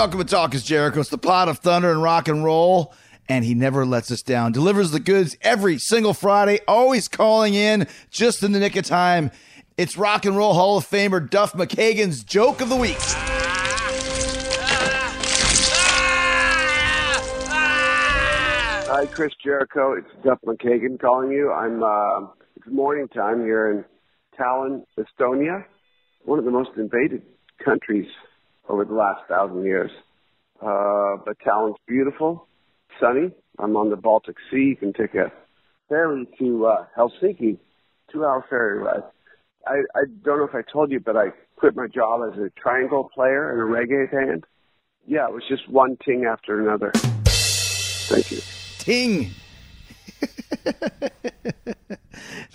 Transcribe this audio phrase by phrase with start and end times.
[0.00, 1.00] Welcome to Talk is Jericho.
[1.00, 2.94] It's the pot of thunder and rock and roll,
[3.28, 4.50] and he never lets us down.
[4.50, 9.30] Delivers the goods every single Friday, always calling in just in the nick of time.
[9.76, 12.96] It's Rock and Roll Hall of Famer Duff McKagan's Joke of the Week.
[18.92, 19.92] Hi, Chris Jericho.
[19.92, 21.52] It's Duff McKagan calling you.
[21.52, 21.80] I'm.
[21.80, 23.84] Uh, it's morning time here in
[24.36, 25.64] Tallinn, Estonia,
[26.24, 27.22] one of the most invaded
[27.64, 28.08] countries
[28.68, 29.92] over the last thousand years.
[30.60, 32.48] Uh, but Tallinn's beautiful,
[33.00, 33.30] sunny.
[33.60, 34.70] I'm on the Baltic Sea.
[34.70, 35.30] You can take a
[35.88, 37.58] ferry to uh, Helsinki,
[38.12, 39.04] two-hour ferry ride.
[39.68, 42.50] I, I don't know if I told you, but I quit my job as a
[42.60, 44.46] triangle player and a reggae band.
[45.06, 46.90] Yeah, it was just one thing after another.
[46.96, 48.40] Thank you.
[48.90, 49.30] It's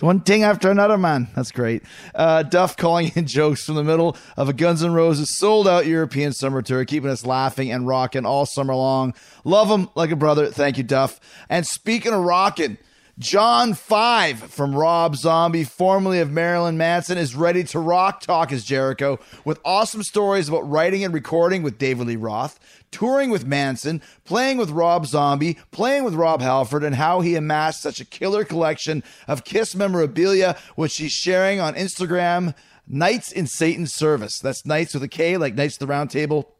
[0.00, 1.28] one ting after another, man.
[1.34, 1.82] That's great.
[2.14, 5.86] Uh, Duff calling in jokes from the middle of a Guns N' Roses sold out
[5.86, 9.14] European summer tour, keeping us laughing and rocking all summer long.
[9.44, 10.50] Love him like a brother.
[10.50, 11.20] Thank you, Duff.
[11.48, 12.76] And speaking of rocking,
[13.18, 18.62] John Five from Rob Zombie, formerly of Marilyn Manson, is ready to rock Talk is
[18.62, 22.60] Jericho with awesome stories about writing and recording with David Lee Roth,
[22.90, 27.80] touring with Manson, playing with Rob Zombie, playing with Rob Halford, and how he amassed
[27.80, 32.54] such a killer collection of Kiss memorabilia, which he's sharing on Instagram.
[32.86, 34.38] Knights in Satan's Service.
[34.38, 36.55] That's Knights with a K, like Knights of the Round Table.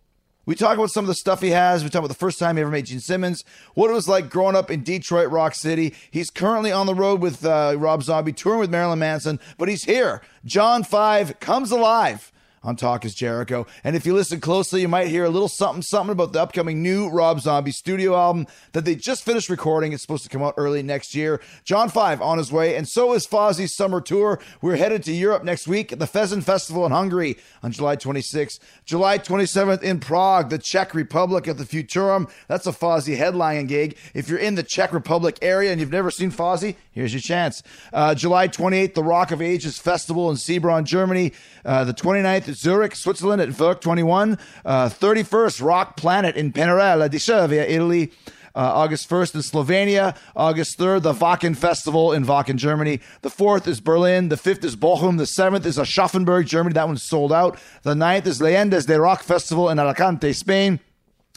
[0.47, 1.83] We talk about some of the stuff he has.
[1.83, 4.31] We talk about the first time he ever met Gene Simmons, what it was like
[4.31, 5.93] growing up in Detroit, Rock City.
[6.11, 9.85] He's currently on the road with uh, Rob Zombie, touring with Marilyn Manson, but he's
[9.85, 10.23] here.
[10.45, 12.33] John Five comes alive
[12.63, 13.67] on Talk is Jericho.
[13.85, 16.83] And if you listen closely, you might hear a little something, something about the upcoming
[16.83, 19.93] new Rob Zombie studio album that they just finished recording.
[19.93, 21.41] It's supposed to come out early next year.
[21.65, 24.41] John Five on his way, and so is Fozzy's summer tour.
[24.61, 28.59] We're headed to Europe next week at the Fezen Festival in Hungary on July 26th.
[28.85, 32.29] July 27th in Prague, the Czech Republic at the Futurum.
[32.49, 33.97] That's a Fozzy headlining gig.
[34.15, 37.63] If you're in the Czech Republic area and you've never seen Fozzy, here's your chance.
[37.93, 41.33] Uh, July 28th, the Rock of Ages Festival in Seebronn, Germany.
[41.65, 44.39] Uh, the 29th, Zurich, Switzerland at Werk 21.
[44.65, 48.13] Uh, 31st, Rock Planet in Pinarella di Cervia, Italy.
[48.55, 50.17] Uh, August 1st in Slovenia.
[50.35, 53.01] August 3rd, the Wacken Festival in Wacken, Germany.
[53.21, 54.31] The 4th is Berlin.
[54.31, 55.19] The 5th is Bochum.
[55.19, 56.73] The 7th is Aschaffenburg, Germany.
[56.73, 57.59] That one's sold out.
[57.83, 60.81] The 9th is Leyendas de Rock Festival in Alicante, Spain.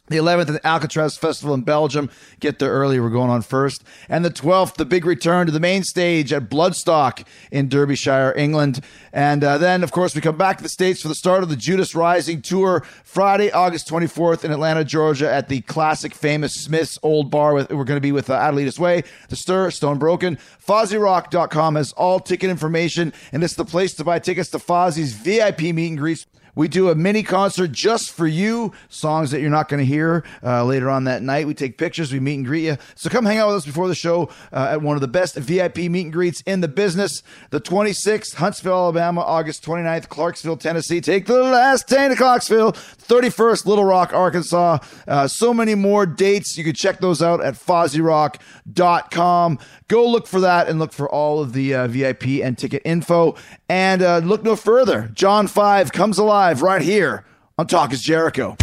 [0.09, 2.09] The 11th, the Alcatraz Festival in Belgium.
[2.39, 2.99] Get there early.
[2.99, 3.83] We're going on first.
[4.09, 8.83] And the 12th, the big return to the main stage at Bloodstock in Derbyshire, England.
[9.13, 11.49] And uh, then, of course, we come back to the States for the start of
[11.49, 16.97] the Judas Rising Tour Friday, August 24th in Atlanta, Georgia at the classic famous Smith's
[17.03, 17.53] Old Bar.
[17.53, 20.37] With, we're going to be with uh, Adelita's Way, The Stir, Stone Broken.
[20.65, 25.61] FozzyRock.com has all ticket information, and it's the place to buy tickets to Fozzy's VIP
[25.61, 26.25] meet and greets.
[26.55, 30.25] We do a mini concert just for you, songs that you're not going to hear
[30.43, 31.47] uh, later on that night.
[31.47, 32.77] We take pictures, we meet and greet you.
[32.95, 35.35] So come hang out with us before the show uh, at one of the best
[35.35, 37.21] VIP meet and greets in the business.
[37.51, 41.01] The 26th, Huntsville, Alabama, August 29th, Clarksville, Tennessee.
[41.01, 42.73] Take the last train to Clarksville.
[42.73, 44.79] 31st, Little Rock, Arkansas.
[45.07, 46.57] Uh, so many more dates.
[46.57, 49.59] You can check those out at FozzyRock.com.
[49.87, 53.35] Go look for that and look for all of the uh, VIP and ticket info.
[53.67, 55.09] And uh, look no further.
[55.13, 57.25] John 5 comes alive right here
[57.57, 58.55] on Talk is Jericho.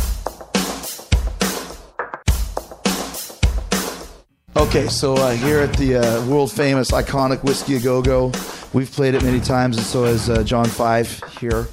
[4.57, 8.33] Okay, so uh, here at the uh, world famous iconic Whisky A Go Go,
[8.73, 11.69] we've played it many times, and so has uh, John Five here.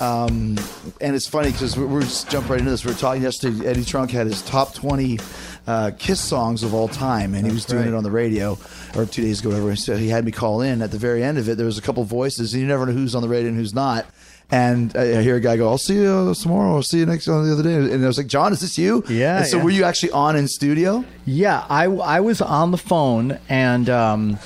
[0.00, 0.58] Um,
[1.00, 2.84] and it's funny because we're, we're just jump right into this.
[2.84, 3.64] We were talking yesterday.
[3.64, 5.20] Eddie Trunk had his top twenty
[5.68, 7.88] uh, Kiss songs of all time, and he was doing right.
[7.88, 8.58] it on the radio
[8.96, 9.76] or two days ago, whatever.
[9.76, 10.82] So he had me call in.
[10.82, 12.92] At the very end of it, there was a couple voices, and you never know
[12.92, 14.04] who's on the radio and who's not.
[14.50, 16.76] And I hear a guy go, "I'll see you tomorrow.
[16.76, 18.78] I'll see you next on the other day." And I was like, "John, is this
[18.78, 19.64] you?" Yeah, And so yeah.
[19.64, 21.04] were you actually on in studio?
[21.26, 24.38] Yeah, I, I was on the phone and, um,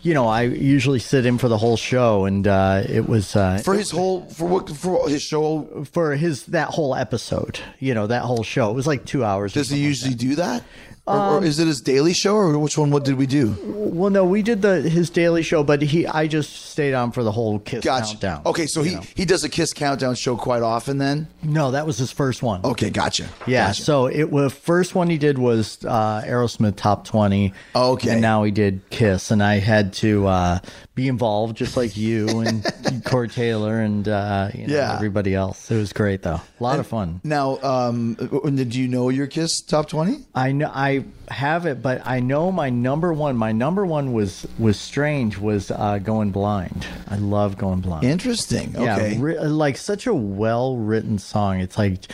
[0.00, 3.58] you know, I usually sit in for the whole show, and uh, it was uh,
[3.58, 5.84] for his whole for what for his show?
[5.92, 7.60] for his that whole episode.
[7.78, 8.70] You know, that whole show.
[8.70, 9.52] It was like two hours.
[9.52, 10.18] Does he like usually that.
[10.18, 10.64] do that?
[11.04, 12.92] Or, Um, or is it his daily show, or which one?
[12.92, 13.56] What did we do?
[13.66, 17.24] Well, no, we did the his daily show, but he I just stayed on for
[17.24, 18.12] the whole Kiss Gotcha.
[18.12, 18.42] countdown.
[18.46, 19.02] Okay, so he know.
[19.16, 20.98] he does a Kiss countdown show quite often.
[20.98, 22.60] Then no, that was his first one.
[22.64, 23.26] okay, gotcha.
[23.48, 23.82] Yeah, Gotcha.
[23.82, 27.52] so it was first one he did was uh, Aerosmith Top Twenty.
[27.74, 28.10] Okay.
[28.12, 30.58] and now he did Kiss, and I had to uh,
[30.94, 34.94] be involved just like you and Corey Taylor and uh, you know, Yeah.
[34.94, 35.68] everybody else.
[35.68, 37.20] It was great though, a lot of fun.
[37.24, 38.14] now, um,
[38.54, 40.18] did you know your Kiss top twenty?
[40.32, 40.91] I know I
[41.28, 43.36] have it, but I know my number one.
[43.36, 45.38] My number one was was strange.
[45.38, 46.86] Was uh, Going Blind.
[47.08, 48.04] I love Going Blind.
[48.04, 48.74] Interesting.
[48.76, 49.12] Okay.
[49.14, 51.60] Yeah, ri- like such a well written song.
[51.60, 52.10] It's like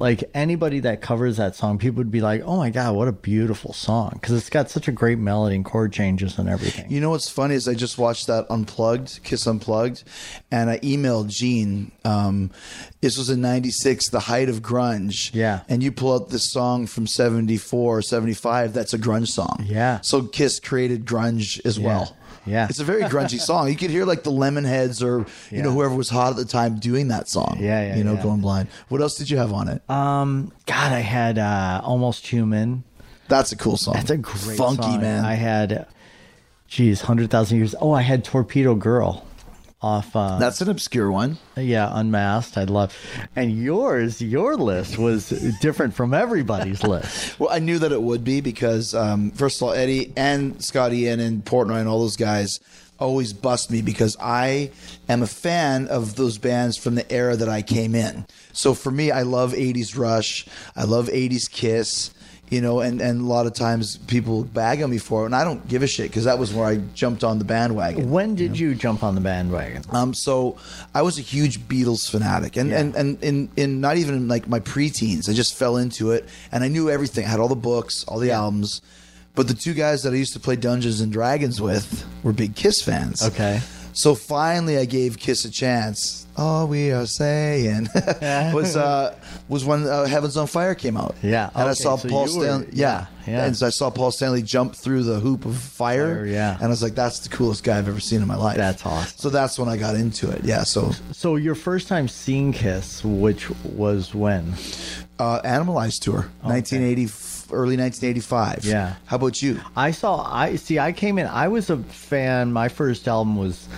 [0.00, 3.12] like anybody that covers that song, people would be like, "Oh my god, what a
[3.12, 6.90] beautiful song!" Because it's got such a great melody and chord changes and everything.
[6.90, 10.02] You know what's funny is I just watched that Unplugged, Kiss Unplugged,
[10.50, 11.92] and I emailed Gene.
[12.04, 12.50] Um,
[13.02, 15.34] this was in 96, the height of grunge.
[15.34, 15.60] Yeah.
[15.68, 19.64] And you pull out this song from 74, or 75, that's a grunge song.
[19.66, 20.00] Yeah.
[20.00, 22.16] So Kiss created grunge as well.
[22.50, 22.66] Yeah.
[22.68, 23.68] It's a very grungy song.
[23.68, 25.24] You could hear like the Lemonheads or,
[25.54, 27.58] you know, whoever was hot at the time doing that song.
[27.60, 28.22] Yeah, yeah, You know, yeah.
[28.22, 28.68] going blind.
[28.88, 29.82] What else did you have on it?
[29.88, 32.84] Um, God, I had uh, Almost Human.
[33.28, 33.94] that's a cool song.
[33.94, 35.00] That's a great Funky, song.
[35.00, 35.24] man.
[35.24, 35.86] I had,
[36.68, 37.74] geez, hundred thousand years.
[37.80, 39.24] Oh, I had Torpedo Girl
[39.82, 40.14] off.
[40.14, 41.38] Uh, that's an obscure one.
[41.56, 42.58] yeah, Unmasked.
[42.58, 42.96] I'd love,
[43.34, 45.30] and yours, your list was
[45.60, 47.38] different from everybody's list.
[47.40, 51.00] Well, I knew that it would be because, um, first of all, Eddie and Scotty
[51.04, 52.60] Ian and Portnoy and all those guys
[52.98, 54.70] always bust me because I
[55.08, 58.26] am a fan of those bands from the era that I came in.
[58.52, 60.46] So for me, I love 80s Rush,
[60.76, 62.12] I love 80s Kiss.
[62.50, 65.36] You know, and, and a lot of times people bag on me for it, and
[65.36, 68.10] I don't give a shit because that was where I jumped on the bandwagon.
[68.10, 69.84] When did you jump on the bandwagon?
[69.90, 70.58] Um, so
[70.92, 74.48] I was a huge Beatles fanatic, and and and in in not even in like
[74.48, 77.24] my preteens, I just fell into it, and I knew everything.
[77.24, 78.82] I had all the books, all the albums,
[79.36, 82.56] but the two guys that I used to play Dungeons and Dragons with were big
[82.56, 83.22] Kiss fans.
[83.22, 83.60] Okay.
[84.02, 86.26] So finally, I gave Kiss a chance.
[86.34, 87.88] All we are saying
[88.54, 89.14] was uh,
[89.46, 91.14] was when uh, Heavens on Fire came out.
[91.22, 92.68] Yeah, and I saw so Paul you were- Stanley.
[92.72, 96.14] Yeah, yeah, and so I saw Paul Stanley jump through the hoop of fire.
[96.14, 96.54] Fire, yeah.
[96.54, 98.86] and I was like, "That's the coolest guy I've ever seen in my life." That's
[98.86, 99.18] awesome.
[99.18, 100.44] So that's when I got into it.
[100.44, 100.62] Yeah.
[100.62, 104.54] So So your first time seeing Kiss, which was when?
[105.18, 107.04] uh, Animalized tour, 1980,
[107.52, 108.64] early 1985.
[108.64, 108.94] Yeah.
[109.06, 109.60] How about you?
[109.76, 110.22] I saw.
[110.32, 110.78] I see.
[110.78, 111.26] I came in.
[111.26, 112.52] I was a fan.
[112.52, 113.68] My first album was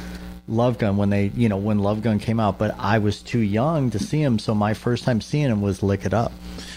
[0.49, 2.59] Love Gun when they, you know, when Love Gun came out.
[2.59, 4.39] But I was too young to see him.
[4.39, 6.33] So my first time seeing him was Lick It Up.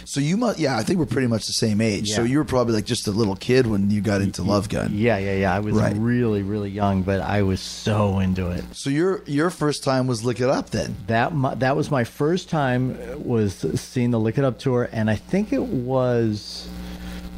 [0.08, 0.60] So you must.
[0.60, 2.12] Yeah, I think we're pretty much the same age.
[2.12, 4.92] So you were probably like just a little kid when you got into Love Gun.
[4.94, 5.54] Yeah, yeah, yeah.
[5.54, 5.96] I was Right.
[5.98, 8.64] really, really young, but I was so into it.
[8.74, 10.96] So your your first time was Lick It Up then.
[11.08, 15.10] That that was my first time uh, was seeing the Lick It Up tour, and
[15.10, 16.68] I think it was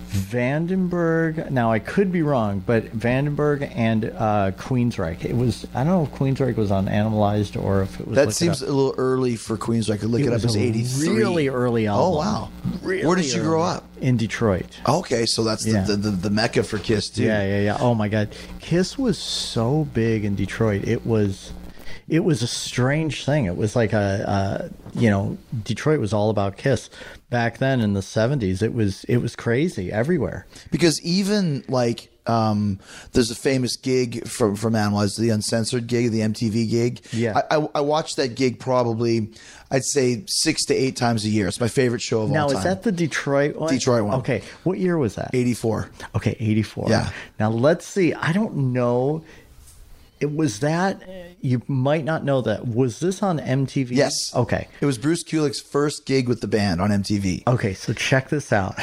[0.07, 1.49] Vandenberg.
[1.51, 5.25] Now I could be wrong, but Vandenberg and uh, Queensryche.
[5.25, 8.15] It was I don't know if Queensryche was on Animalized or if it was.
[8.15, 9.93] That seems a little early for Queensryche.
[9.93, 11.09] I could look It It, Up as a 83.
[11.09, 12.05] really early album.
[12.05, 12.49] Oh wow.
[12.81, 13.83] Really Where did you grow up?
[14.01, 14.79] In Detroit.
[14.87, 15.81] Okay, so that's the, Yeah.
[15.83, 17.23] the, the, the mecca for Kiss too.
[17.23, 17.77] Yeah, yeah, yeah.
[17.79, 18.29] Oh my God,
[18.59, 20.87] Kiss was so big in Detroit.
[20.87, 21.51] It was,
[22.07, 23.45] it was a strange thing.
[23.45, 26.89] It was like a, a you know, Detroit was all about Kiss
[27.29, 28.61] back then in the seventies.
[28.61, 30.45] It was, it was crazy everywhere.
[30.71, 32.79] because even like um,
[33.13, 37.01] there's a famous gig from from Animalized, the uncensored gig, the MTV gig.
[37.11, 37.41] Yeah.
[37.49, 39.29] I, I, I watched that gig probably,
[39.71, 41.47] I'd say six to eight times a year.
[41.47, 42.33] It's my favorite show of all.
[42.33, 43.73] Now is that the Detroit one?
[43.73, 44.19] Detroit one.
[44.19, 45.31] Okay, what year was that?
[45.33, 45.89] eighty four?
[46.15, 46.89] Okay, eighty four.
[46.89, 47.09] Yeah.
[47.39, 48.13] Now let's see.
[48.13, 49.23] I don't know.
[50.19, 51.03] It was that
[51.41, 52.67] you might not know that.
[52.67, 53.89] Was this on MTV?
[53.91, 54.33] Yes.
[54.35, 54.67] Okay.
[54.81, 57.43] It was Bruce Kulick's first gig with the band on MTV.
[57.47, 58.75] Okay, so check this out.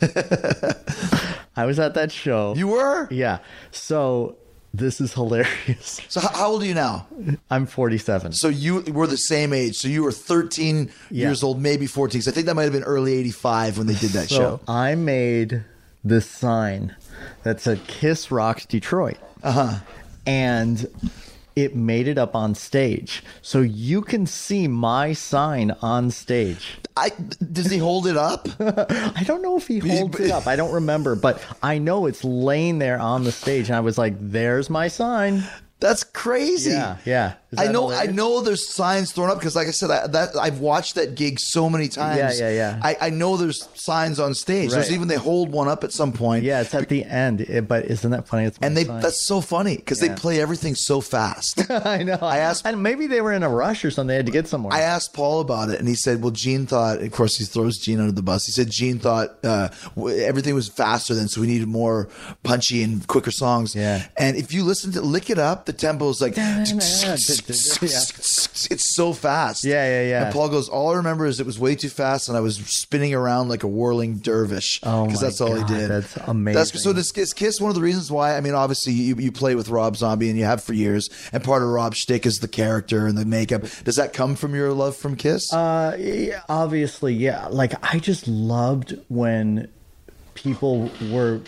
[1.56, 2.54] I was at that show.
[2.56, 3.08] You were?
[3.10, 3.38] Yeah.
[3.70, 4.36] So
[4.72, 6.00] this is hilarious.
[6.08, 7.06] So how, how old are you now?
[7.50, 8.32] I'm 47.
[8.32, 9.76] So you were the same age.
[9.76, 11.26] So you were 13 Yeah.
[11.28, 12.22] years old, maybe 14.
[12.22, 14.60] So I think that might have been early 85 when they did that So show.
[14.66, 15.64] I made
[16.02, 16.96] this sign
[17.44, 19.18] that said Kiss Rocks Detroit.
[19.42, 19.78] Uh Uh-huh.
[20.26, 20.88] And
[21.56, 23.22] it made it up on stage.
[23.42, 26.78] So you can see my sign on stage.
[26.96, 27.10] I,
[27.52, 28.48] does he hold it up?
[28.60, 30.46] I don't know if he holds it up.
[30.46, 33.68] I don't remember, but I know it's laying there on the stage.
[33.68, 35.44] And I was like, there's my sign.
[35.80, 36.70] That's crazy.
[36.70, 37.34] Yeah, yeah.
[37.58, 38.40] I know, I know.
[38.40, 41.68] There's signs thrown up because, like I said, I, that I've watched that gig so
[41.70, 42.38] many times.
[42.38, 42.80] Yeah, yeah, yeah.
[42.82, 44.70] I, I know there's signs on stage.
[44.70, 46.44] There's even they hold one up at some point.
[46.44, 47.40] Yeah, it's at the end.
[47.42, 48.44] It- but isn't that funny?
[48.46, 49.00] It's and they sign.
[49.00, 50.08] that's so funny because Yeah.
[50.08, 51.70] they play everything so fast.
[51.70, 52.18] I know.
[52.20, 54.08] I asked- and maybe they were in a rush or something.
[54.08, 54.72] They had to get somewhere.
[54.74, 57.00] I asked Paul about it, and he said, "Well, Gene thought.
[57.00, 58.46] Of course, he throws Gene under the bus.
[58.46, 59.68] He said Gene thought uh,
[60.08, 62.08] everything was faster than, so we needed more
[62.42, 63.74] punchy and quicker songs.
[63.74, 64.04] Yeah.
[64.18, 66.34] And if you listen to "Lick It Up," the tempo is like
[67.48, 69.64] it's so fast.
[69.64, 70.24] Yeah, yeah, yeah.
[70.24, 72.56] And Paul goes, "All I remember is it was way too fast, and I was
[72.56, 74.80] spinning around like a whirling dervish.
[74.82, 75.90] Oh because that's all God, he did.
[75.90, 76.80] that's amazing.
[76.80, 78.36] so this Kiss, Kiss one of the reasons why?
[78.36, 81.42] I mean, obviously you, you play with Rob Zombie and you have for years, and
[81.44, 83.62] part of Rob's shtick is the character and the makeup.
[83.84, 85.52] Does that come from your love from Kiss?
[85.52, 87.48] Uh, yeah, obviously, yeah.
[87.48, 89.68] Like I just loved when
[90.34, 91.40] people were.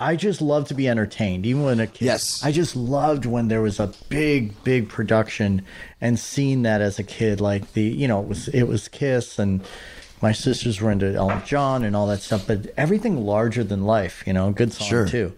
[0.00, 2.06] I just love to be entertained, even when a kid.
[2.06, 2.42] Yes.
[2.42, 5.62] I just loved when there was a big, big production,
[6.00, 9.38] and seeing that as a kid, like the you know it was it was Kiss
[9.38, 9.62] and.
[10.22, 14.22] My sisters were into Elton John and all that stuff, but everything larger than life,
[14.26, 15.08] you know, good song Sure.
[15.08, 15.32] too.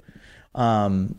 [0.56, 1.14] Um,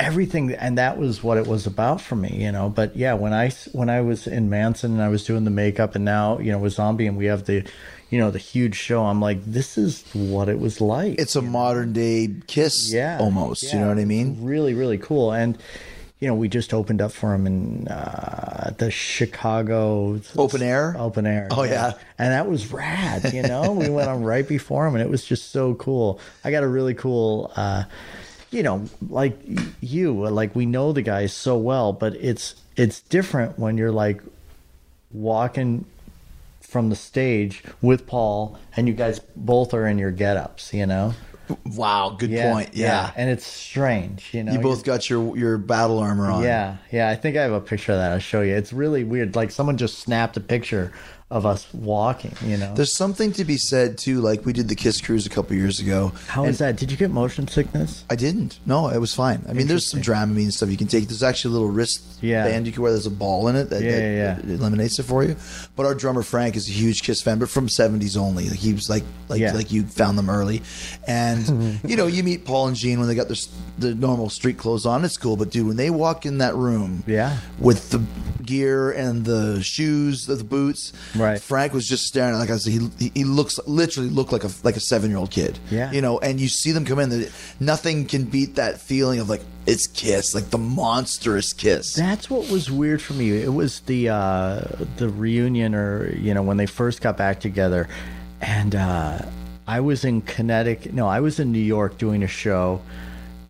[0.00, 2.68] everything, and that was what it was about for me, you know.
[2.68, 5.94] But yeah, when I when I was in Manson and I was doing the makeup,
[5.94, 7.64] and now you know with Zombie, and we have the,
[8.14, 9.04] you know, the huge show.
[9.04, 11.18] I'm like, this is what it was like.
[11.18, 13.72] it's a modern day Kiss, yeah, almost.
[13.72, 14.44] You know what I mean?
[14.44, 15.32] Really, really cool.
[15.32, 15.58] And
[16.20, 20.94] you know, we just opened up for him in uh, the Chicago Open air?
[20.96, 21.48] Open air.
[21.50, 21.94] Oh, yeah.
[22.16, 23.34] and that was rad.
[23.34, 26.20] You know, we went on right before him, and it was just so cool.
[26.44, 27.50] I got a really cool.
[27.56, 27.82] Uh,
[28.52, 29.36] you know, like
[29.80, 34.22] you, like we know the guys so well, but it's it's different when you're like
[35.10, 35.84] walking
[36.74, 40.74] from the stage with Paul, and you guys both are in your get-ups.
[40.74, 41.14] You know.
[41.66, 42.70] Wow, good Yeah, point.
[42.74, 43.12] Yeah.
[43.14, 44.52] and it's strange, you know.
[44.52, 46.42] You both got your your battle armor on.
[46.42, 47.08] Yeah, yeah.
[47.08, 48.10] I think I have a picture of that.
[48.10, 48.56] I'll show you.
[48.56, 49.36] It's really weird.
[49.36, 50.90] Like someone just snapped a picture
[51.30, 52.32] of us walking.
[52.44, 52.74] You know.
[52.74, 54.20] There's something to be said too.
[54.20, 56.12] Like we did the Kiss cruise a couple years ago.
[56.28, 56.76] How is that?
[56.76, 58.04] Did you get motion sickness?
[58.10, 58.60] I didn't.
[58.66, 59.44] No, it was fine.
[59.48, 61.08] I mean, there's some Dramamine stuff you can take.
[61.08, 62.44] There's actually a little wrist Yeah.
[62.44, 62.92] band you can wear.
[62.92, 63.90] There's a ball in it that, Yeah,
[64.36, 65.34] that yeah, eliminates it for you.
[65.76, 68.48] But our drummer Frank is a huge Kiss fan, but from '70s only.
[68.50, 70.62] Like, he was like like like you found them early,
[71.08, 73.36] and you know you meet Paul and Gene when they got their
[73.78, 75.04] the normal street clothes on.
[75.04, 77.38] It's cool, but dude, when they walk in that room, Yeah.
[77.58, 78.00] with the
[78.44, 81.40] gear and the shoes, the boots, Right.
[81.40, 82.34] Frank was just staring.
[82.34, 85.18] At like I said, he he looks literally looked like a like a seven year
[85.18, 85.58] old kid.
[85.70, 85.92] Yeah.
[85.92, 87.10] you know, and you see them come in.
[87.10, 91.94] that Nothing can beat that feeling of like it's Kiss, like the monstrous Kiss.
[91.94, 93.30] That's what was weird for me.
[93.30, 94.60] It was the uh,
[94.96, 97.88] the reunion, or you know, when they first got back together,
[98.40, 99.22] and uh,
[99.66, 100.92] I was in Connecticut.
[100.92, 102.82] No, I was in New York doing a show,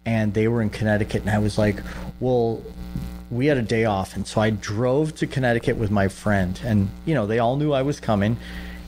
[0.04, 1.80] and they were in Connecticut, and I was like,
[2.20, 2.62] well.
[3.34, 6.88] We had a day off, and so I drove to Connecticut with my friend, and
[7.04, 8.36] you know they all knew I was coming,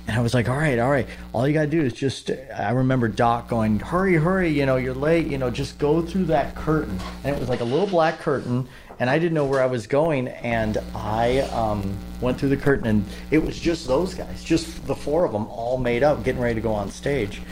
[0.06, 2.30] and I was like, all right, all right, all you gotta do is just.
[2.54, 6.26] I remember Doc going, hurry, hurry, you know, you're late, you know, just go through
[6.26, 8.68] that curtain, and it was like a little black curtain,
[9.00, 12.86] and I didn't know where I was going, and I um, went through the curtain,
[12.86, 16.40] and it was just those guys, just the four of them, all made up, getting
[16.40, 17.42] ready to go on stage,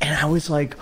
[0.00, 0.74] and I was like,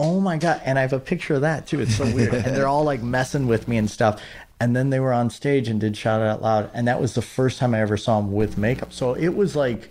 [0.00, 1.80] oh my god, and I have a picture of that too.
[1.80, 4.20] It's so weird, and they're all like messing with me and stuff.
[4.60, 7.14] And then they were on stage and did shout it out loud, and that was
[7.14, 8.92] the first time I ever saw them with makeup.
[8.92, 9.90] So it was like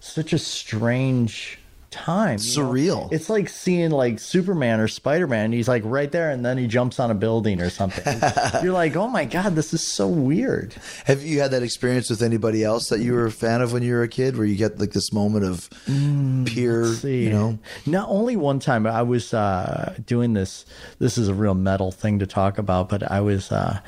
[0.00, 1.58] such a strange
[1.90, 2.38] time.
[2.40, 2.68] you know?
[2.70, 3.12] Surreal.
[3.12, 5.52] It's like seeing like Superman or Spider Man.
[5.52, 8.20] He's like right there, and then he jumps on a building or something.
[8.62, 10.74] You're like, oh my god, this is so weird.
[11.04, 13.82] Have you had that experience with anybody else that you were a fan of when
[13.82, 17.30] you were a kid, where you get like this moment of pure, Mm, See, you
[17.30, 17.58] know?
[17.86, 20.64] not only one time I was uh, doing this.
[20.98, 23.80] This is a real metal thing to talk about, but I was uh,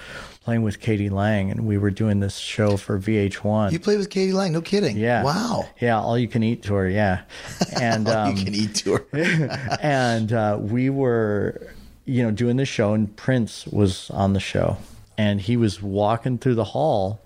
[0.50, 1.09] playing with k.d.
[1.11, 3.71] lang, and we were doing this show for VH1.
[3.71, 4.33] You played with k.d.
[4.33, 4.52] lang?
[4.52, 4.97] No kidding.
[4.97, 5.23] yeah.
[5.23, 5.69] Wow.
[5.80, 6.88] Yeah, all you can eat tour.
[6.88, 7.23] Yeah,
[7.80, 9.07] and um, you can eat to her.
[9.80, 11.73] and uh, we were,
[12.04, 14.76] you know, doing the show, and Prince was on the show,
[15.16, 17.21] and he was walking through the hall,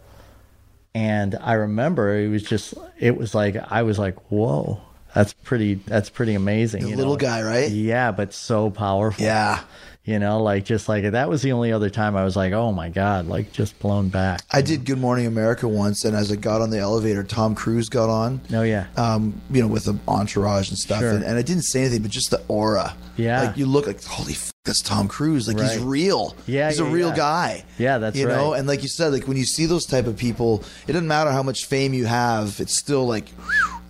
[0.95, 4.83] and I remember it was just, it was like I was like, whoa,
[5.14, 6.83] that's pretty, that's pretty amazing.
[6.83, 7.19] The little know?
[7.19, 7.71] guy, right?
[7.71, 9.25] Yeah, but so powerful.
[9.25, 9.61] Yeah.
[10.07, 12.73] You know, like just like that was the only other time I was like, oh
[12.73, 14.43] my god, like just blown back.
[14.53, 17.89] I did Good Morning America once, and as I got on the elevator, Tom Cruise
[17.89, 18.43] got on.
[18.53, 18.87] Oh, yeah.
[18.99, 21.11] Um, you know, with the entourage and stuff, Sure.
[21.13, 22.95] and, and I didn't say anything, but just the aura.
[23.17, 23.45] Yeah.
[23.45, 25.49] like you look like holy, f- that's Tom Cruise.
[25.49, 26.37] Like he's real.
[26.47, 27.17] Yeah, he's a real yeah.
[27.17, 27.65] guy.
[27.79, 30.19] Yeah, that's you know, and like you said, like when you see those type of
[30.19, 32.61] people, it doesn't matter how much fame you have.
[32.61, 33.29] It's still like,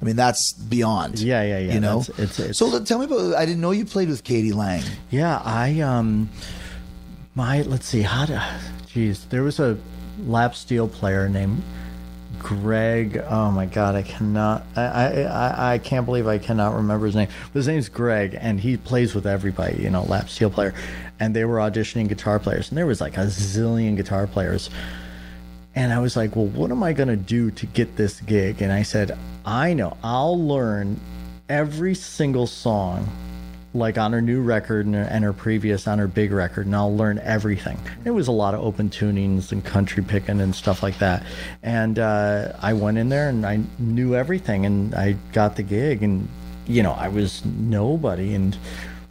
[0.01, 1.19] I mean, that's beyond.
[1.21, 1.75] Yeah, yeah, yeah.
[1.75, 3.35] You know, it's- it's- so tell me about.
[3.35, 4.53] I didn't know you played with k.d.
[4.53, 4.83] lang.
[5.11, 6.29] Yeah, I um
[7.35, 8.43] my let's see how to
[8.93, 9.77] geez, there was a
[10.27, 11.63] lap steel player named
[12.39, 13.23] Greg.
[13.29, 14.67] Oh my God, I cannot.
[14.77, 17.29] I, I I I can't believe I cannot remember his name.
[17.53, 19.83] But his name's Greg, and he plays with everybody.
[19.83, 20.75] You know, lap steel player,
[21.19, 24.69] and they were auditioning guitar players, and there was like a zillion guitar players.
[25.77, 28.63] And I was like, well, what am I going to do to get this gig?
[28.63, 31.01] And I said, I know, I'll learn
[31.49, 33.09] every single song,
[33.75, 36.77] like on her new record and her, and her previous on her big record, and
[36.77, 37.79] I'll learn everything.
[38.05, 41.25] It was a lot of open tunings and country picking and stuff like that.
[41.63, 46.03] And uh, I went in there and I knew everything, and I got the gig,
[46.03, 46.29] and
[46.67, 48.57] you know, I was nobody, and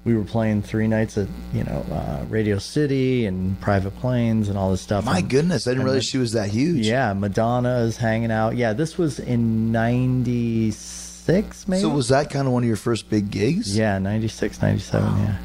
[0.06, 4.58] we were playing three nights at you know uh, Radio City and Private Planes and
[4.58, 5.06] all this stuff.
[5.06, 6.86] My And- goodness, I didn't realize she was that huge.
[6.86, 8.56] yeah, Madonna is hanging out.
[8.58, 11.82] Yeah, this was in '96, maybe.
[11.82, 13.76] So was that kind of one of your first big gigs?
[13.78, 15.18] yeah, '96, '97.
[15.20, 15.36] Yeah.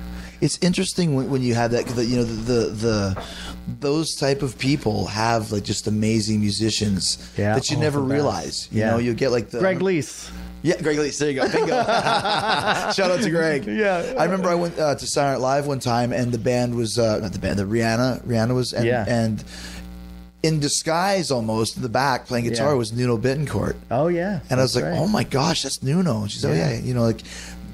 [0.41, 3.25] It's interesting when, when you have that, you know, the, the the
[3.81, 8.69] those type of people have like just amazing musicians Yeah, that you never realize.
[8.71, 8.91] You Yeah.
[8.93, 10.31] know, you get like the Greg Leisz.
[10.63, 11.19] Yeah, Greg Leisz.
[11.19, 11.49] There you go.
[11.49, 11.69] Bingo.
[12.93, 13.65] Shout out to Greg.
[13.67, 14.15] Yeah.
[14.19, 17.19] I remember I went uh, to Silent Live one time, and the band was uh,
[17.21, 18.25] not the band, the Rihanna.
[18.25, 19.05] Rihanna was, and, Yeah.
[19.07, 19.43] and
[20.43, 22.75] in disguise almost in the back playing guitar Yeah.
[22.75, 23.75] was Nuno Bettencourt.
[23.91, 24.41] Oh yeah.
[24.51, 24.99] And I was like, right.
[24.99, 26.23] oh my gosh, that's Nuno.
[26.23, 26.71] And she's like, oh, Yeah.
[26.71, 27.23] yeah, you know, like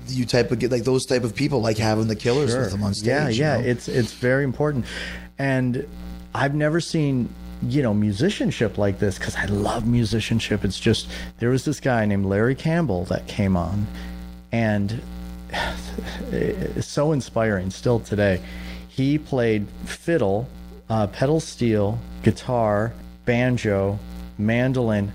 [0.09, 2.61] you type of get like those type of people like having the killers Sure.
[2.61, 3.07] with them on stage.
[3.07, 3.67] Yeah, you yeah, know?
[3.67, 4.85] it's it's very important,
[5.39, 5.87] and
[6.35, 7.29] I've never seen
[7.69, 10.65] you know musicianship like this because I love musicianship.
[10.65, 13.87] It's just there was this guy named Larry Campbell that came on,
[14.53, 15.01] and
[16.31, 18.41] it's so inspiring still today.
[18.89, 20.49] He played fiddle,
[20.89, 22.93] uh, pedal steel, guitar,
[23.25, 23.99] banjo,
[24.39, 25.13] mandolin,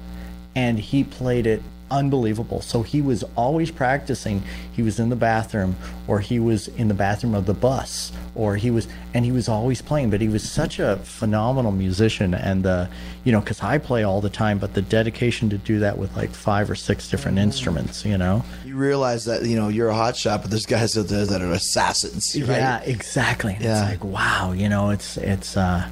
[0.56, 2.62] and he played it unbelievable.
[2.62, 4.44] So he was always practicing.
[4.72, 5.76] He was in the bathroom,
[6.08, 9.50] or he was in the bathroom of the bus, or he was, and he was
[9.50, 10.10] always playing.
[10.10, 12.88] But he was such a phenomenal musician, and uh,
[13.24, 16.16] you know, because I play all the time, but the dedication to do that with
[16.16, 18.44] like five or six different instruments, you know.
[18.66, 21.42] you realize that you know you're a hot shot, but there's guys out there that
[21.42, 22.36] are assassins.
[22.40, 22.48] Right?
[22.48, 23.54] Yeah, exactly.
[23.54, 23.82] And Yeah.
[23.82, 25.88] It's like, wow, you know, it's it's uh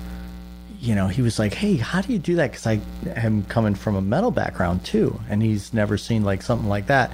[0.79, 2.79] you know, he was like, "Hey, how do you do that?" Because I
[3.15, 7.11] am coming from a metal background too, and he's never seen like something like that.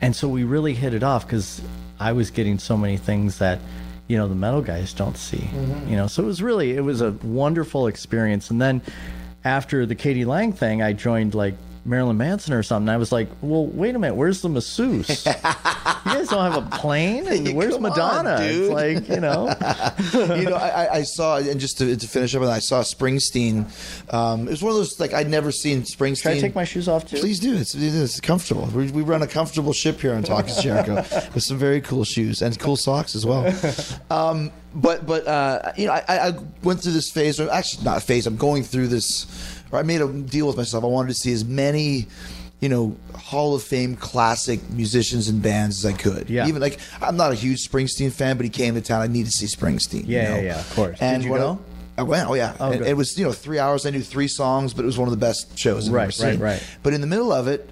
[0.00, 1.60] And so we really hit it off because
[1.98, 3.58] I was getting so many things that
[4.10, 5.36] you know the metal guys don't see.
[5.36, 5.88] Mm-hmm.
[5.88, 8.50] You know, so it was really it was a wonderful experience.
[8.50, 8.82] And then
[9.44, 10.24] after the k.d.
[10.24, 12.88] lang thing, I joined like Marilyn Manson or something.
[12.88, 15.08] I was like, well, wait a minute, where's the masseuse?
[15.26, 18.38] you guys don't have a plane, and where's Come on, Madonna?
[18.38, 18.62] dude.
[18.62, 19.48] It's like you know.
[20.36, 23.64] you know, I, I- I saw, and just to, to finish up, I saw Springsteen.
[24.12, 26.22] Um, it was one of those like I'd never seen Springsteen.
[26.22, 27.18] Can I take my shoes off too?
[27.18, 27.54] Please do.
[27.56, 28.66] It's, it's comfortable.
[28.66, 30.96] We, we run a comfortable ship here on Talk is Jericho
[31.34, 33.46] with some very cool shoes and cool socks as well.
[34.10, 37.40] Um, but but uh, you know, I, I went through this phase.
[37.40, 38.26] Or actually, not phase.
[38.26, 39.26] I'm going through this.
[39.72, 40.84] Or I made a deal with myself.
[40.84, 42.06] I wanted to see as many.
[42.60, 46.28] You know, Hall of Fame classic musicians and bands as I could.
[46.28, 46.46] Yeah.
[46.46, 49.00] Even like I'm not a huge Springsteen fan, but he came to town.
[49.00, 50.06] I need to see Springsteen.
[50.06, 50.36] you Yeah, know?
[50.36, 50.98] yeah, yeah, of course.
[51.00, 51.58] And Did you go?
[51.96, 52.28] I, I went.
[52.28, 52.54] Oh yeah.
[52.60, 53.86] Oh, it was you know three hours.
[53.86, 56.12] I knew three songs, but it was one of the best shows I've Right, ever
[56.12, 56.26] seen.
[56.26, 56.76] right, right.
[56.82, 57.66] But in the middle of it,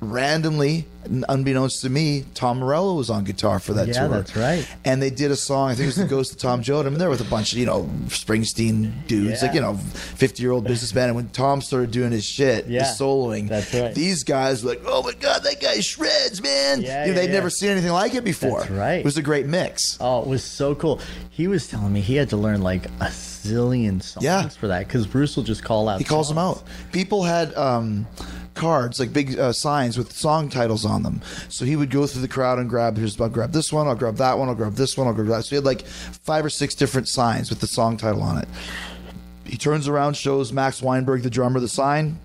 [0.00, 0.86] randomly,
[1.28, 4.08] unbeknownst to me, Tom Morello was on guitar for that Yeah, tour.
[4.08, 4.66] that's right.
[4.84, 5.70] And they did a song.
[5.70, 7.52] I think it was "The Ghost of Tom Joad." I mean, there with a bunch
[7.52, 9.46] of you know Springsteen dudes, Yeah.
[9.46, 11.08] like you know, fifty-year-old businessman.
[11.08, 13.94] And when Tom started doing his shit, Yeah, his soloing, that's right.
[13.94, 17.26] These guys were like, "Oh my god, that guy shreds, man!" Yeah, you know, yeah,
[17.26, 18.60] they'd never seen anything like it before.
[18.60, 18.98] That's right.
[19.00, 19.96] It was a great mix.
[20.00, 21.00] Oh, it was so cool.
[21.30, 24.48] He was telling me he had to learn like a zillion songs Yeah.
[24.48, 25.98] for that because Bruce will just call out.
[25.98, 26.62] He calls them out.
[26.92, 28.06] People had um,
[28.58, 31.22] cards, like big uh, signs with song titles on them.
[31.48, 33.94] So he would go through the crowd and grab, here's, I'll grab this one, I'll
[33.94, 35.44] grab that one, I'll grab this one, I'll grab that.
[35.44, 38.48] So he had like five or six different signs with the song title on it.
[39.44, 42.18] He turns around, shows Max Weinberg, the drummer, the sign.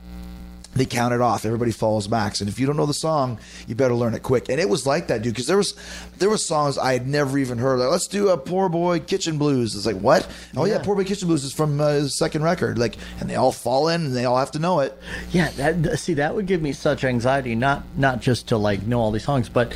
[0.75, 1.45] They count it off.
[1.45, 4.49] Everybody follows Max, and if you don't know the song, you better learn it quick.
[4.49, 5.75] And it was like that, dude, because there was
[6.17, 7.77] there was songs I had never even heard.
[7.79, 9.75] Like, let's do a Poor Boy Kitchen Blues.
[9.75, 10.27] It's like what?
[10.57, 10.81] Oh yeah, Yeah.
[10.83, 12.79] Poor Boy Kitchen Blues is from uh, his second record.
[12.79, 14.97] Like, and they all fall in, and they all have to know it.
[15.31, 17.53] Yeah, that, see, that would give me such anxiety.
[17.53, 19.73] Not not just to like know all these songs, but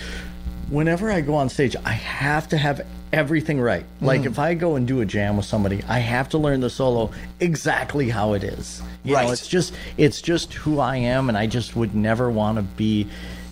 [0.69, 2.81] whenever I go on stage, I have to have
[3.13, 3.85] everything right.
[4.01, 4.25] Like Mm.
[4.25, 7.11] if I go and do a jam with somebody, I have to learn the solo
[7.39, 8.81] exactly how it is.
[9.07, 9.25] You Right.
[9.27, 12.61] know, it's just it's just who I am, and I just would never want to
[12.63, 13.07] be.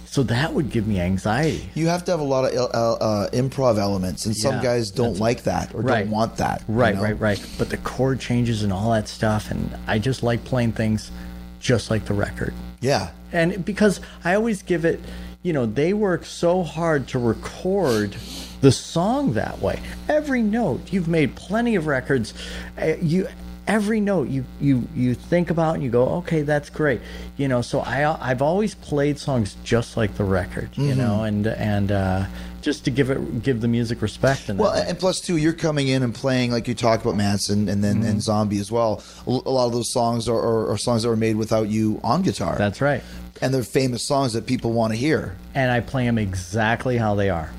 [0.06, 1.70] So that would give me anxiety.
[1.76, 4.91] You have to have a lot of uh, uh, improv elements, and some Yeah, guys
[4.91, 6.04] don't like that or Right.
[6.04, 6.62] don't want that.
[6.68, 7.02] you Right, know?
[7.02, 7.46] right, right.
[7.58, 11.12] But the chord changes and all that stuff, and I just like playing things
[11.60, 12.54] just like the record.
[12.82, 15.00] Yeah, and because I always give it,
[15.44, 18.15] you know, they work so hard to record
[18.62, 19.80] the song that way.
[20.08, 22.34] Every note, you've made plenty of records.
[22.82, 23.28] Uh, You
[23.67, 27.01] every note you you you think about and you go, okay, that's great.
[27.38, 30.97] You know, so I I've always played songs just like the record, you Mm-hmm.
[30.99, 32.25] know, and and uh,
[32.62, 34.49] just to give it give the music respect.
[34.49, 37.67] And Well, and plus too, you're coming in and playing like you talked about Manson
[37.69, 38.06] and then Mm-hmm.
[38.10, 39.01] and Zombie as well.
[39.28, 41.99] A a lot of those songs are, are, are songs that were made without you
[42.04, 42.56] on guitar.
[42.58, 43.04] that's right.
[43.41, 45.36] and they're famous songs that people want to hear.
[45.54, 47.49] And I play them exactly how they are.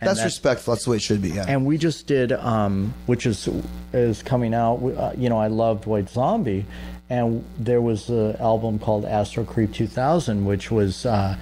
[0.00, 0.74] And That's respectful.
[0.74, 1.30] That's the way it should be.
[1.30, 1.44] Yeah.
[1.48, 3.48] and we just did um, which is
[3.92, 6.64] is coming out uh, you know i loved white zombie
[7.10, 11.36] and there was an album called astro creep 2000 which was uh,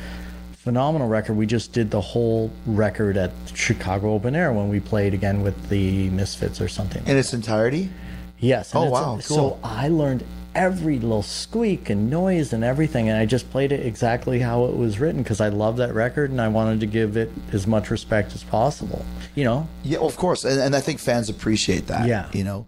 [0.52, 5.12] phenomenal record we just did the whole record at chicago open air when we played
[5.12, 7.90] again with the misfits or something in its entirety.
[8.38, 9.36] yes and Oh, wow, cool.
[9.36, 10.24] so i learned
[10.56, 14.74] every little squeak and noise and everything and i just played it exactly how it
[14.74, 17.90] was written because i love that record and i wanted to give it as much
[17.90, 22.08] respect as possible you know Yeah, of course, and, and I think fans appreciate that.
[22.08, 22.28] Yeah.
[22.32, 22.66] you know.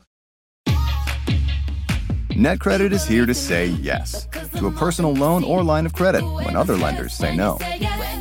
[2.31, 6.55] NetCredit is here to say yes to a personal loan or line of credit when
[6.55, 7.59] other lenders say no.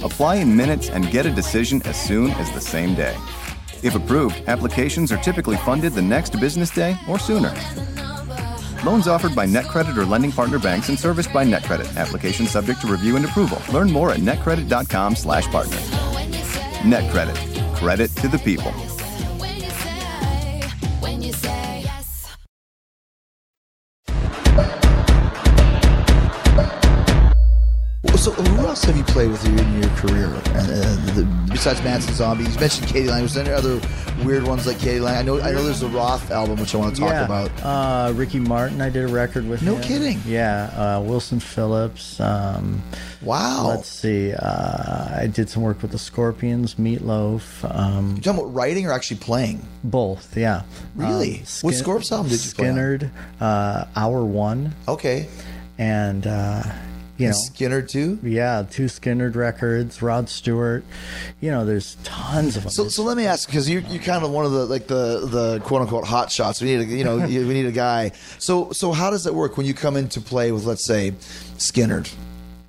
[0.01, 3.15] Apply in minutes and get a decision as soon as the same day.
[3.83, 7.53] If approved, applications are typically funded the next business day or sooner.
[8.85, 11.97] Loans offered by NetCredit or lending partner banks and serviced by NetCredit.
[11.97, 13.61] Application subject to review and approval.
[13.73, 15.77] Learn more at netcredit.com/partner.
[16.83, 17.75] NetCredit.
[17.75, 18.86] Credit to the people.
[29.17, 30.27] Have you in your career?
[30.27, 33.09] Uh, the, besides Manson Zombie, you mentioned k.d.
[33.09, 33.23] lang.
[33.23, 33.81] Was there any other
[34.23, 34.99] weird ones like k.d.
[34.99, 35.17] lang?
[35.17, 35.63] I know, I know.
[35.63, 37.49] There's the Roth album, which I want to talk about.
[37.63, 39.63] Uh, Ricky Martin, I did a record with.
[39.63, 39.81] No him.
[39.83, 40.21] kidding.
[40.25, 42.19] Yeah, uh, Wilson Phillips.
[42.19, 42.81] Um,
[43.23, 43.69] Wow.
[43.69, 44.31] Let's see.
[44.31, 47.65] Uh, I did some work with the Scorpions, Meatloaf.
[47.75, 49.65] Um, you talking about writing or actually playing?
[49.83, 50.61] both, yeah.
[50.95, 51.37] Really?
[51.39, 52.67] Um, What Scorps album did you play?
[52.67, 53.09] Skynyrd,
[53.41, 55.27] uh, Hour One, Okay.
[55.79, 56.61] and uh,
[57.17, 57.33] you know.
[57.33, 58.19] Skinner too.
[58.23, 60.83] yeah, two Skynyrd records, Rod Stewart.
[61.41, 62.71] You know, there's tons of them.
[62.71, 65.25] So, so let me ask because you you kind of one of the like the
[65.25, 66.61] the quote unquote hot shots.
[66.61, 68.11] We need a you know we need a guy.
[68.39, 71.11] So so how does that work when you come into play with let's say
[71.57, 72.11] Skynyrd?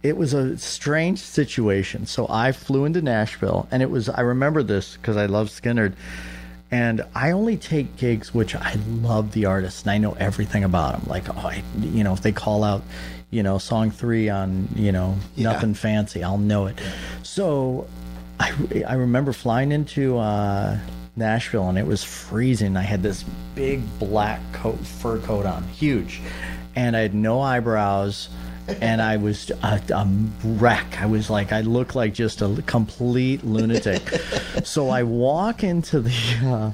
[0.00, 2.06] it was a strange situation.
[2.06, 5.94] So I flew into Nashville, and it was I remember this because I love Skynyrd,
[6.70, 10.92] and I only take gigs which I love the artist and I know everything about
[10.92, 11.08] them.
[11.08, 12.82] Like, oh, I, you know, if they call out,
[13.30, 15.52] you know, song three on, you know, Yeah.
[15.52, 16.78] nothing fancy, I'll know it.
[17.22, 17.86] So
[18.40, 18.52] I
[18.86, 20.18] I remember flying into.
[20.18, 20.78] Uh,
[21.16, 22.76] Nashville and it was freezing.
[22.76, 23.24] I had this
[23.56, 26.20] big black coat, fur coat on, huge,
[26.76, 28.28] and I had no eyebrows
[28.80, 30.08] and I was a, a
[30.44, 31.00] wreck.
[31.00, 34.02] I was like, I looked like just a complete lunatic.
[34.64, 36.12] so I walk into the
[36.44, 36.70] uh,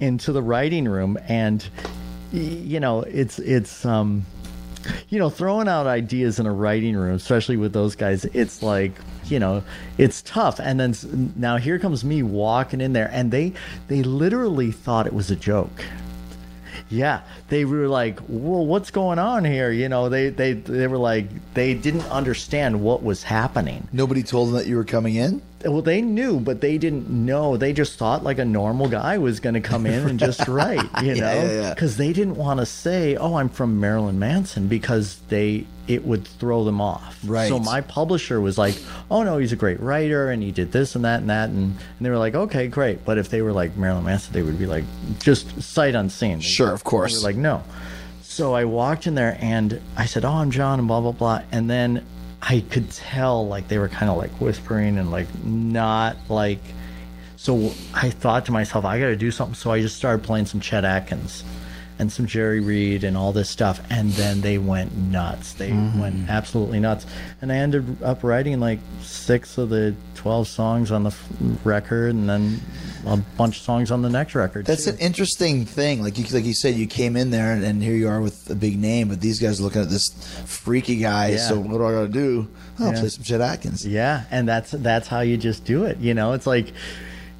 [0.00, 1.66] into the writing room, and
[2.30, 4.26] you know, it's it's um,
[5.08, 8.92] you know, throwing out ideas in a writing room, especially with those guys, it's like
[9.26, 9.62] you know,
[9.98, 10.58] it's tough.
[10.58, 13.52] And then now here comes me walking in there, and they
[13.88, 15.84] they literally thought it was a joke.
[16.90, 20.96] Yeah, they were like, "Well, what's going on here?" You know, they they they were
[20.98, 23.86] like, they didn't understand what was happening.
[23.92, 25.42] Nobody told them that you were coming in.
[25.64, 27.56] Well, they knew, but they didn't know.
[27.56, 30.80] They just thought like a normal guy was going to come in and just write,
[31.02, 31.74] you Yeah, know, yeah, yeah.
[31.74, 36.26] because they didn't want to say, "Oh, I'm from Marilyn Manson," because they it would
[36.26, 37.18] throw them off.
[37.24, 37.48] Right.
[37.48, 38.76] So my publisher was like,
[39.10, 41.58] "Oh no, he's a great writer, and he did this and that and that," and,
[41.74, 44.58] and they were like, "Okay, great." But if they were like Marilyn Manson, they would
[44.58, 44.84] be like,
[45.20, 46.38] just sight unseen.
[46.38, 47.14] They- Sure, of course.
[47.14, 47.62] they were like, no.
[48.22, 51.42] So I walked in there and I said, "Oh, I'm John," and blah blah blah.
[51.50, 52.04] And then
[52.42, 56.60] I could tell like they were kind of like whispering and like not like.
[57.36, 59.54] So I thought to myself, I got to do something.
[59.54, 61.44] So I just started playing some Chet Atkins
[61.98, 63.80] and some Jerry Reed and all this stuff.
[63.90, 65.54] And then they went nuts.
[65.54, 66.00] They Mm-hmm.
[66.00, 67.06] went absolutely nuts.
[67.42, 71.28] And I ended up writing like six of the 12 songs on the f-
[71.64, 72.60] record and then
[73.06, 74.66] a bunch of songs on the next record.
[74.66, 74.90] That's too.
[74.90, 76.02] an interesting thing.
[76.02, 78.48] Like you, like you said, you came in there and, and here you are with
[78.50, 80.08] a big name, but these guys are looking at this
[80.46, 81.30] freaky guy.
[81.30, 81.36] Yeah.
[81.38, 82.48] So what do I got to do?
[82.78, 83.00] I'll Yeah.
[83.00, 83.86] play some Chet Atkins.
[83.86, 85.98] Yeah, and that's that's how you just do it.
[85.98, 86.72] You know, it's like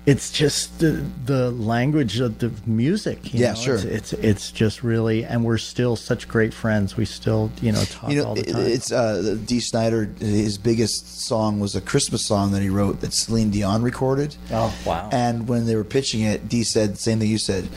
[0.09, 3.33] it's just the, the language of the music.
[3.35, 3.59] you Yeah, know?
[3.61, 3.75] sure.
[3.77, 6.97] It's, it's it's just really, and we're still such great friends.
[6.97, 8.63] We still, you know, talk You know, all the time.
[8.67, 10.07] it's uh, Dee Snider.
[10.19, 14.35] His biggest song was a Christmas song that he wrote that Celine Dion recorded.
[14.51, 15.09] oh wow!
[15.13, 17.69] And when they were pitching it, Dee said the same thing you said.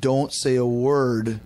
[0.00, 1.40] Don't say a word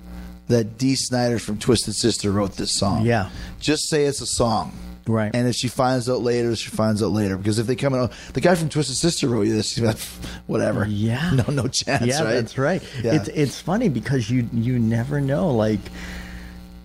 [0.48, 3.04] that Dee Snider from Twisted Sister wrote this song.
[3.04, 3.30] Yeah.
[3.60, 4.72] Just say it's a song.
[5.06, 5.30] Right.
[5.34, 7.36] And if she finds out later, she finds out later.
[7.36, 9.98] Because if they come out, the guy from Twisted Sister wrote you this, she's like,
[10.46, 10.86] whatever.
[10.86, 11.30] Yeah.
[11.30, 12.04] No, no chance.
[12.04, 12.34] yeah, right?
[12.34, 12.82] that's right.
[13.02, 13.14] Yeah.
[13.14, 15.50] It's it's funny because you you never know.
[15.50, 15.80] Like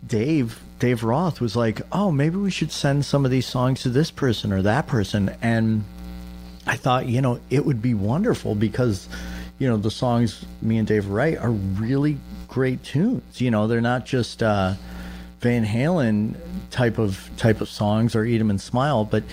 [0.06, 3.90] Dave Dave Roth was like, oh, maybe we should send some of these songs to
[3.90, 5.84] this person or that person, and
[6.66, 9.08] I thought, you know, it would be wonderful because,
[9.58, 13.42] you know, the songs me and Dave write are really great tunes.
[13.42, 14.74] You know, they're not just uh,
[15.42, 16.36] Van Halen
[16.70, 19.24] type of type of songs or Eat 'Em and Smile, but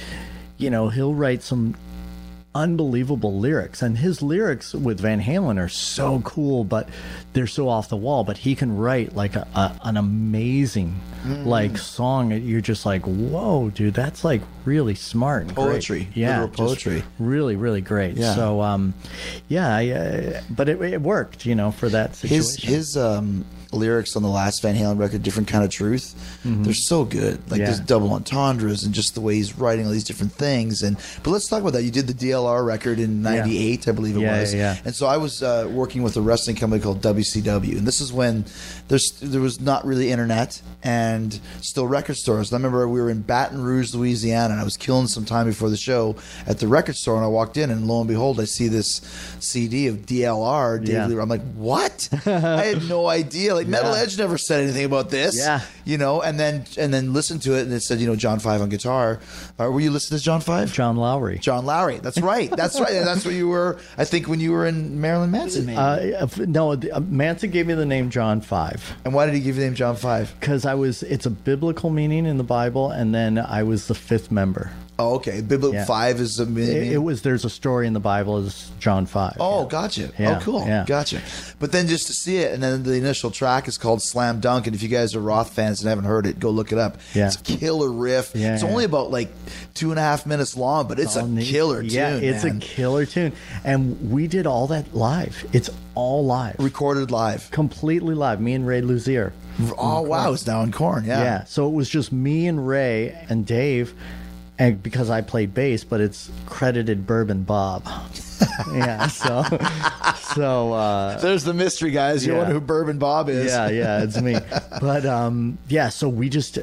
[0.57, 1.75] you know, he'll write some
[2.55, 6.89] unbelievable lyrics and his lyrics with Van Halen are so cool but
[7.33, 10.99] they're so off the wall but he can write like a, a an amazing
[11.45, 16.47] like song you're just like whoa dude that's like really smart and great." Poetry, yeah
[16.47, 17.05] poetry.
[17.19, 18.35] really really great Yeah.
[18.35, 18.95] so um
[19.49, 23.45] yeah I, uh, but it, it worked you know for that situation his his um
[23.73, 27.39] lyrics on the last Van Halen record, "Different Kind of Truth," they're so good.
[27.51, 27.61] Like Mm-hmm.
[27.61, 27.67] Yeah.
[27.67, 30.83] there's double entendres and just the way he's writing all these different things.
[30.83, 31.83] And but let's talk about that.
[31.83, 34.55] You did the DLR record in '98, I believe it Yeah, was.
[34.55, 34.81] yeah, yeah.
[34.85, 38.13] And so I was uh, working with a wrestling company called WCW, and this is
[38.13, 38.45] when
[38.89, 42.51] there's there was not really internet and still record stores.
[42.51, 45.47] And I remember we were in Baton Rouge, Louisiana, and I was killing some time
[45.47, 48.41] before the show at the record store, and I walked in, and lo and behold,
[48.41, 49.01] I see this
[49.41, 50.79] CD of DLR.
[50.79, 51.07] Dave Yeah.
[51.07, 52.09] Lee- I'm like, what?
[52.27, 53.55] I had no idea.
[53.59, 54.03] Like Metal Yeah.
[54.03, 55.37] Edge never said anything about this.
[55.37, 55.61] Yeah.
[55.85, 58.39] you know, and then and then listen to it, and it said, you know, John
[58.39, 59.21] Five on guitar.
[59.59, 60.73] Were you listening to John Five?
[60.73, 61.99] John Lowery John Lowery.
[61.99, 62.51] That's right.
[62.51, 62.93] That's right.
[62.95, 63.79] And that's what you were.
[63.97, 65.69] I think when you were in Marilyn Manson.
[65.71, 69.57] uh, no uh, Manson gave me the name John 5 and why did he give
[69.57, 70.35] you the name John Five?
[70.41, 73.95] because I was it's a biblical meaning in the Bible and then I was the
[73.95, 75.41] fifth member Oh, okay.
[75.41, 75.85] Biblical Yeah.
[75.85, 79.37] Five is a it, it was there's a story in the Bible is John 5
[79.39, 80.09] Oh, gotcha.
[80.09, 80.67] Oh, yeah, oh, cool.
[80.67, 80.85] yeah.
[80.87, 81.21] Gotcha.
[81.61, 84.67] But then just to see it, and then the initial track is called Slam Dunk.
[84.67, 86.97] And if you guys are Roth fans and haven't heard it, go look it up.
[87.15, 87.29] Yeah.
[87.29, 88.33] It's a killer riff.
[88.35, 88.69] Yeah, it's yeah.
[88.71, 89.29] only about like
[89.75, 91.47] two and a half minutes long, but it's a neat.
[91.47, 92.25] killer Yeah, tune.
[92.25, 92.57] it's man.
[92.57, 93.33] a killer tune,
[93.65, 95.47] and we did all that live.
[95.53, 97.51] It's all live, recorded live.
[97.53, 98.41] completely live.
[98.41, 99.33] Me and Ray Luzier.
[99.77, 101.05] Oh wow, it's now in Korn.
[101.05, 101.23] Yeah.
[101.23, 101.45] Yeah.
[101.45, 103.93] So it was just me and Ray and Dave,
[104.59, 107.85] and because I played bass, but it's credited Bourbon Bob.
[108.73, 109.07] yeah.
[109.09, 109.45] So,
[110.35, 112.25] so uh, There's the mystery, guys.
[112.27, 112.39] You Yeah.
[112.39, 113.53] wonder who Bourbon Bob is.
[113.53, 114.37] yeah, yeah, it's me.
[114.81, 116.59] But um, yeah, so we just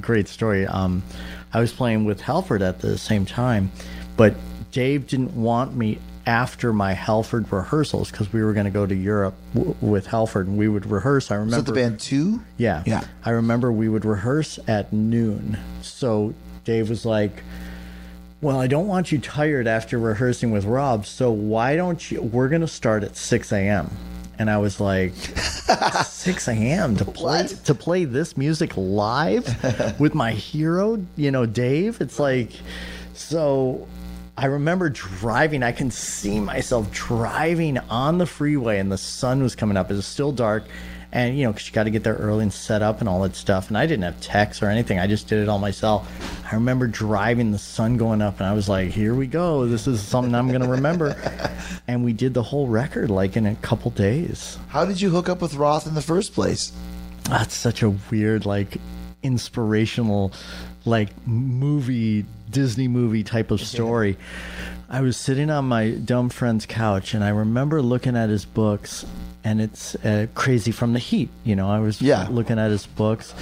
[0.00, 0.66] great story.
[0.66, 1.02] Um,
[1.52, 3.70] I was playing with Halford at the same time,
[4.16, 4.34] but
[4.70, 8.94] Dave didn't want me after my Halford rehearsals because we were going to go to
[8.94, 11.30] Europe w- with Halford and we would rehearse.
[11.30, 12.40] I remember that the band two?
[12.56, 12.82] Yeah.
[12.86, 13.04] Yeah.
[13.24, 15.58] I remember we would rehearse at noon.
[15.82, 17.42] So Dave was like,
[18.40, 21.06] Well, I don't want you tired after rehearsing with Rob.
[21.06, 22.22] So why don't you?
[22.22, 23.90] We're going to start at 6 a.m.
[24.38, 25.12] And I was like,
[26.04, 26.96] 6 a.m.
[26.96, 29.46] to play to play this music live
[30.00, 32.00] with my hero, you know, Dave.
[32.00, 32.50] It's like,
[33.14, 33.86] so
[34.42, 35.62] I remember driving.
[35.62, 39.88] I can see myself driving on the freeway, and the sun was coming up.
[39.88, 40.64] It was still dark,
[41.12, 43.22] and you know, because you got to get there early and set up and all
[43.22, 43.68] that stuff.
[43.68, 44.98] And I didn't have techs or anything.
[44.98, 46.10] I just did it all myself.
[46.50, 49.64] I remember driving, the sun going up, and I was like, "Here we go.
[49.68, 51.14] This is something I'm going to remember."
[51.86, 54.58] and we did the whole record like in a couple days.
[54.66, 56.72] How did you hook up with Roth in the first place?
[57.28, 58.78] That's such a weird, like,
[59.22, 60.32] inspirational,
[60.84, 64.16] like, movie, Disney movie type of story.
[64.88, 69.04] I was sitting on my dumb friend's couch and I remember looking at his books,
[69.42, 71.30] and it's uh, Crazy from the Heat.
[71.44, 72.28] You know, I was Yeah.
[72.30, 73.34] looking at his books.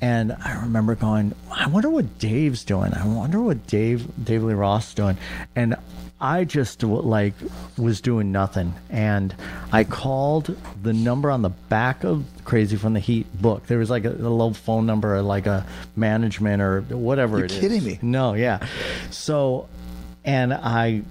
[0.00, 2.94] And I remember going, I wonder what Dave's doing.
[2.94, 5.16] I wonder what Dave Dave Lee Roth's doing.
[5.56, 5.74] And
[6.20, 7.34] I just like
[7.76, 9.34] was doing nothing, and
[9.72, 13.66] I called the number on the back of Crazy from the Heat book.
[13.66, 17.36] There was like a, a little phone number, or like a management or whatever.
[17.38, 17.60] You're it is.
[17.60, 17.98] kidding me.
[18.02, 18.66] No, yeah.
[19.10, 19.68] So,
[20.24, 21.02] and I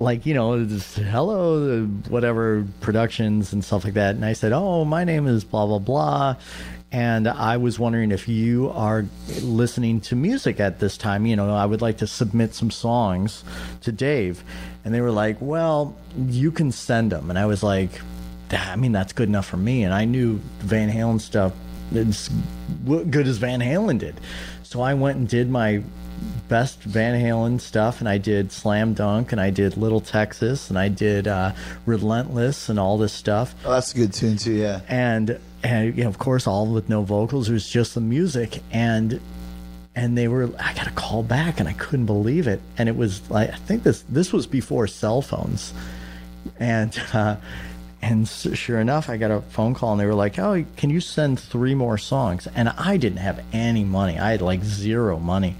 [0.00, 4.50] like you know just, hello uh, whatever productions and stuff like that and i said
[4.50, 6.34] oh my name is blah blah blah
[6.92, 9.04] and i was wondering if you are
[9.42, 11.26] listening to music at this time.
[11.26, 13.44] You know i would like to submit some songs
[13.82, 14.42] to dave.
[14.84, 18.00] And they were like well you can send them and i was like
[18.52, 19.84] i mean that's good enough for me.
[19.84, 21.52] And i knew van halen stuff
[21.94, 22.30] as
[22.88, 24.20] good as van halen did.
[24.62, 25.82] So i went and did my
[26.48, 30.78] best Van Halen stuff, and I did Slam Dunk, and I did Little Texas, and
[30.78, 31.52] I did uh,
[31.86, 33.54] Relentless, and all this stuff.
[33.64, 34.52] Oh, that's a good tune too.
[34.52, 34.80] Yeah.
[34.88, 37.48] And and you know, of course, all with no vocals.
[37.48, 39.20] It was just the music, and
[39.94, 40.50] and they were.
[40.58, 42.60] I got a call back, and I couldn't believe it.
[42.78, 45.72] And it was like I think this this was before cell phones,
[46.58, 46.98] and.
[47.12, 47.36] Uh,
[48.02, 51.02] And sure enough, I got a phone call and they were like, "Oh, can you
[51.02, 54.18] send three more songs?" And I didn't have any money.
[54.18, 55.54] I had like zero money.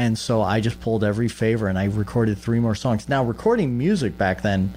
[0.00, 3.06] And so I just pulled every favor and I recorded three more songs.
[3.06, 4.72] Now, recording music back then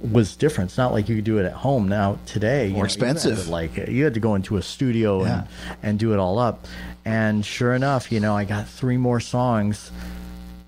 [0.00, 0.70] was different.
[0.70, 1.88] It's not like you could do it at home.
[1.88, 3.48] Now, today, you More know, you expensive.
[3.48, 5.40] like you had to go into a studio Yeah.
[5.40, 6.66] and, and do it all up.
[7.04, 9.90] And sure enough, you know, I got three more songs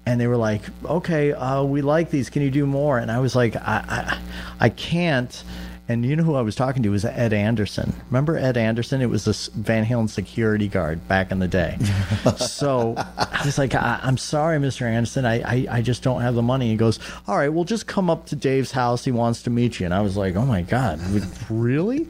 [0.04, 2.28] and they were like, "Okay, uh, we like these.
[2.28, 4.18] Can you do more?" And I was like, "I, I,
[4.60, 5.42] I can't."
[5.86, 7.92] And you know who I was talking to was Ed Anderson.
[8.08, 9.02] Remember Ed Anderson?
[9.02, 11.76] It was this Van Halen security guard back in the day.
[12.38, 14.82] so I was like, I, "I'm sorry, Mr.
[14.82, 15.26] Anderson.
[15.26, 18.08] I, I, I just don't have the money." He goes, "All right, well, just come
[18.08, 19.04] up to Dave's house.
[19.04, 21.00] He wants to meet you." And I was like, "Oh my god,
[21.50, 22.06] really?"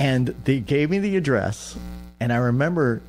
[0.00, 1.76] and they gave me the address,
[2.18, 3.02] and I remember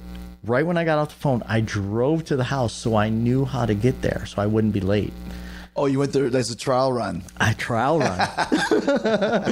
[0.44, 3.46] right when I got off the phone, I drove to the house so I knew
[3.46, 5.14] how to get there so I wouldn't be late.
[5.78, 7.24] Oh, you went there as a trial run.
[7.40, 8.18] A trial run.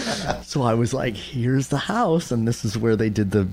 [0.44, 3.48] so I was like, here's the house, and this is where they did the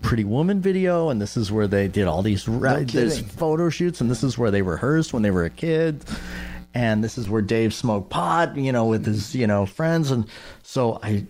[0.00, 3.24] Pretty Woman video, and this is where they did all these re- kidding.
[3.24, 6.02] photo shoots, and this is where they rehearsed when they were a kid.
[6.72, 10.10] And this is where Dave smoked pot, you know, with his, you know, friends.
[10.10, 10.26] And
[10.62, 11.26] so I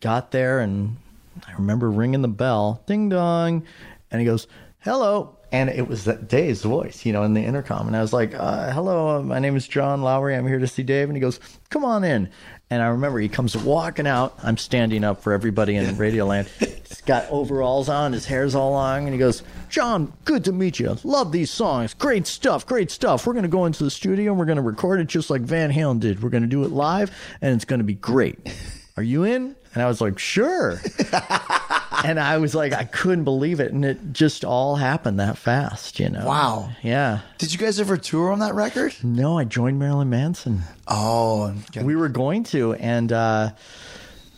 [0.00, 0.96] got there and
[1.48, 3.64] I remember ringing the bell, ding dong.
[4.10, 4.46] And he goes,
[4.80, 5.33] hello.
[5.54, 7.86] And it was that Dave's voice, you know, in the intercom.
[7.86, 10.34] And I was like, uh, hello, my name is John Lowery.
[10.34, 11.08] I'm here to see Dave.
[11.08, 11.38] And he goes,
[11.70, 12.28] come on in.
[12.70, 14.36] And I remember he comes walking out.
[14.42, 16.48] I'm standing up for everybody in Radioland.
[16.88, 19.04] He's got overalls on, his hair's all long.
[19.04, 20.96] And he goes, John, good to meet you.
[21.04, 21.94] Love these songs.
[21.94, 23.24] Great stuff, great stuff.
[23.24, 25.42] We're going to go into the studio and we're going to record it just like
[25.42, 26.20] Van Halen did.
[26.20, 28.40] We're going to do it live and it's going to be great.
[28.96, 29.54] Are you in?
[29.74, 30.80] And I was like, sure.
[32.04, 33.72] and I was like, I couldn't believe it.
[33.72, 36.26] And it just all happened that fast, you know?
[36.26, 36.70] Wow.
[36.82, 37.20] Yeah.
[37.38, 38.94] Did you guys ever tour on that record?
[39.02, 40.62] No, I joined Marilyn Manson.
[40.86, 41.82] Oh, okay.
[41.82, 43.50] We were going to, and uh,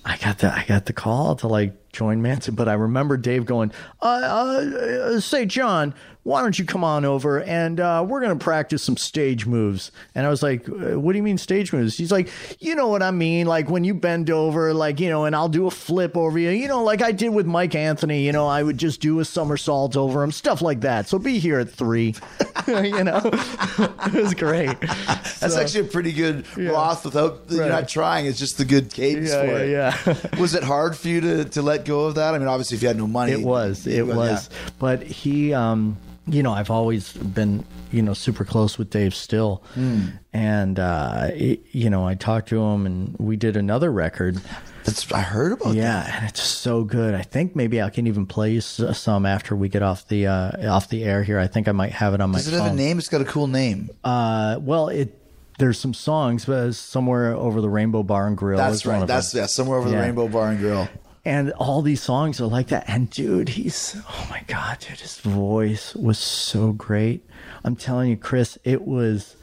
[0.07, 2.55] I got the I got the call to like join Manson.
[2.55, 5.95] But I remember Dave going, uh, uh, "Say, John,
[6.27, 10.27] why don't you come on over and uh, we're gonna practice some stage moves?" And
[10.27, 13.01] I was like, "Uh, "What do you mean stage moves?" He's like, "You know what
[13.03, 13.47] I mean?
[13.47, 16.51] Like when you bend over, like you know, and I'll do a flip over you,
[16.51, 18.25] you know, like I did with Mike Anthony.
[18.27, 21.09] You know, I would just do a somersault over him, stuff like that.
[21.09, 22.15] So be here at three.
[22.67, 24.79] you know, it was great.
[24.81, 28.27] That's So- actually a pretty good Roth without you're not trying.
[28.27, 30.17] It's just the good cadence Yeah, for yeah, it.
[30.35, 30.41] yeah.
[30.41, 32.35] was it hard for you to, to let go of that?
[32.35, 33.87] I mean, obviously, if you had no money, It was.
[33.87, 34.51] It was.
[34.81, 39.63] But he, um, you know, I've always been, you know, super close with Dave still.
[39.75, 40.07] Hmm.
[40.33, 44.41] And, uh, it- you know, I talked to him and we did another record.
[44.85, 45.71] That's I heard about.
[45.71, 45.77] that.
[45.77, 47.15] Yeah, and it's so good.
[47.15, 50.71] I think maybe I can even play you some after we get off the uh,
[50.73, 51.41] off the air here.
[51.41, 52.61] I think I might have it on my Does it phone.
[52.61, 52.99] have a name?
[52.99, 53.91] It's got a cool name.
[54.05, 55.19] Uh, well, it
[55.59, 58.59] there's some songs, but somewhere over the Rainbow Bar and Grill.
[58.59, 59.05] That's right.
[59.07, 60.89] That's yeah, somewhere over the Rainbow Bar and Grill.
[61.27, 62.85] And all these songs are like that.
[62.89, 67.23] And dude, he's oh my god, dude, his voice was so great.
[67.65, 69.35] I'm telling you, Chris, it was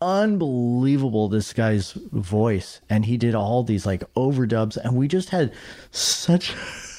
[0.00, 2.80] unbelievable this guy's voice.
[2.88, 5.52] And he did all these like overdubs, and we just had
[5.90, 6.54] such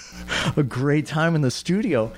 [0.58, 2.12] a great time in the studio.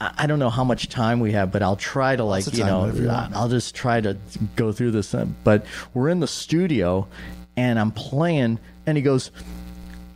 [0.00, 2.80] I don't know how much time we have, but I'll try to like you know
[2.80, 3.38] whatever you want, man.
[3.40, 4.18] I'll just try to
[4.56, 5.14] go through this.
[5.14, 7.08] uh, But we're in the studio,
[7.56, 9.30] and I'm playing, and he goes,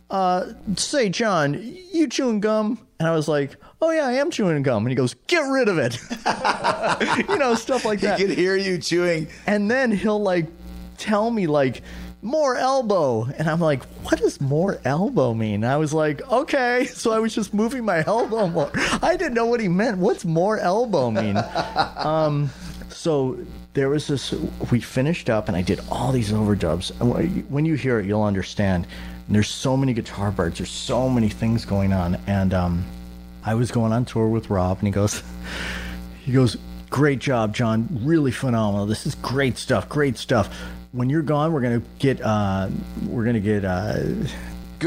[0.09, 0.45] uh,
[0.75, 1.53] say, John,
[1.91, 2.79] you chewing gum?
[2.99, 4.83] And I was like, oh, yeah, I am chewing gum.
[4.83, 5.97] And he goes, get rid of it.
[7.29, 8.19] you know, stuff like that.
[8.19, 9.27] He could hear you chewing.
[9.47, 10.47] And then he'll like
[10.97, 11.81] tell me, like,
[12.21, 13.25] more elbow.
[13.37, 15.63] And I'm like, what does more elbow mean?
[15.63, 16.87] I was like, okay.
[16.99, 18.71] So I was just moving my elbow more.
[19.01, 19.99] I didn't know what he meant.
[19.99, 21.37] What's more elbow mean?
[21.95, 22.49] um,
[22.89, 23.37] so
[23.73, 24.33] there was this,
[24.71, 26.91] we finished up and I did all these overdubs.
[26.99, 28.85] And When you hear it, you'll understand.
[29.29, 32.17] And there's so many guitar parts, there's so many things going on.
[32.25, 32.83] And um,
[33.45, 35.21] I was going on tour with Rob and he goes,
[36.25, 36.57] he goes,
[36.89, 37.87] Great job, John.
[38.01, 38.87] Really phenomenal.
[38.87, 39.87] This is great stuff.
[39.87, 40.51] Great stuff.
[40.91, 42.67] When you're gone, we're gonna get uh,
[43.05, 43.97] we're gonna get uh,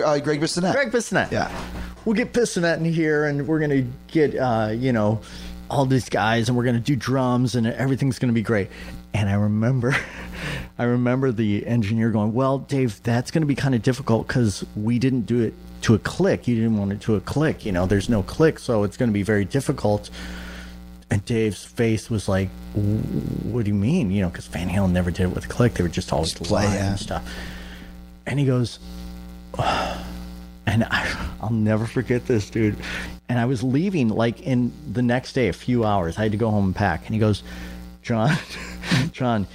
[0.05, 0.73] Uh, Greg Bissonette.
[0.73, 1.31] Greg Bissonette.
[1.31, 1.49] Yeah.
[2.05, 5.21] We'll get Bissonette in here, and we're gonna get uh, you know
[5.71, 8.69] all these guys, and we're gonna do drums, and everything's gonna be great.
[9.15, 9.95] And I remember,
[10.79, 14.99] I remember the engineer going, "Well, Dave, that's gonna be kind of difficult because we
[14.99, 16.49] didn't do it to a click.
[16.49, 17.65] You didn't want it to a click.
[17.67, 20.11] You know, there's no click, so it's gonna be very difficult."
[21.11, 24.11] And Dave's face was like, "What do you mean?
[24.11, 25.75] You know, because Van Halen never did it with a click.
[25.75, 26.91] They were just always Just play, yeah.
[26.91, 27.23] and stuff."
[28.27, 28.79] And he goes,
[30.67, 32.77] and I, I'll never forget this, dude.
[33.29, 36.19] And I was leaving like in the next day, a few hours.
[36.19, 37.05] I had to go home and pack.
[37.07, 37.43] And he goes,
[38.03, 38.37] John,
[39.13, 39.47] John,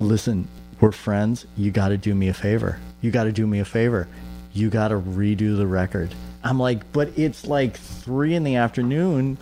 [0.00, 0.48] listen,
[0.80, 1.46] we're friends.
[1.56, 2.78] You got to do me a favor.
[3.00, 4.08] You got to do me a favor.
[4.52, 6.12] you got to redo the record.
[6.42, 9.38] I'm like, but it's like three in the afternoon,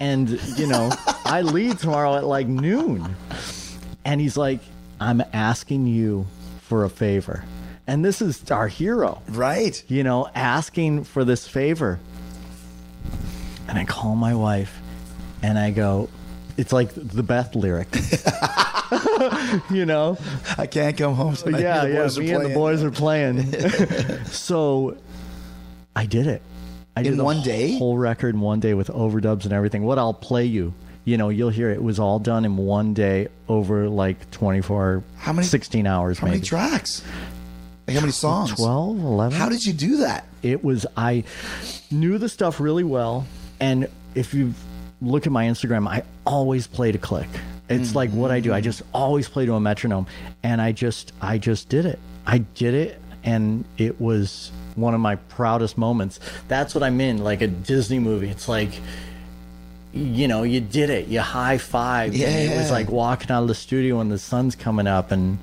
[0.00, 0.28] and
[0.58, 0.90] you know,
[1.24, 3.14] I leave tomorrow at like noon.
[4.04, 4.60] And he's like,
[5.00, 6.26] I'm asking you
[6.62, 7.44] for a favor.
[7.86, 9.82] And this is our hero, Right.
[9.88, 11.98] you know, asking for this favor.
[13.68, 14.76] And I call my wife
[15.42, 16.08] and I go,
[16.56, 17.88] it's like the Beth lyric.
[19.70, 20.18] you know?
[20.58, 21.60] I can't come home tonight.
[21.62, 22.02] yeah, The yeah.
[22.02, 23.52] boys are Me and the boys are playing.
[24.26, 24.96] so
[25.96, 26.42] I did it.
[26.96, 27.78] I In did the one day?
[27.78, 29.82] whole record in one day with overdubs and everything.
[29.82, 30.74] What I'll play you,
[31.04, 35.02] you know, you'll hear it, it was all done in one day over like 24,
[35.16, 36.36] How many- 16 hours How maybe.
[36.38, 37.02] many tracks?
[37.88, 38.52] Like how many songs?
[38.54, 39.38] 12, 11.
[39.38, 40.26] How did you do that?
[40.42, 41.22] it was I
[41.90, 43.26] knew the stuff really well,
[43.60, 44.54] and if you
[45.02, 47.28] look at my Instagram, I always play to click.
[47.68, 47.94] It's mm.
[47.94, 48.52] like what I do.
[48.52, 50.06] I just always play to a metronome,
[50.42, 51.98] and I just I just did it.
[52.26, 56.20] I did it, and it was one of my proudest moments.
[56.48, 58.28] That's what I'm in, like a Disney movie.
[58.28, 58.70] It's like.
[59.94, 61.08] You know, you did it.
[61.08, 62.14] You high five.
[62.14, 62.28] Yeah.
[62.28, 65.38] It was like walking out of the studio when the sun's coming up, and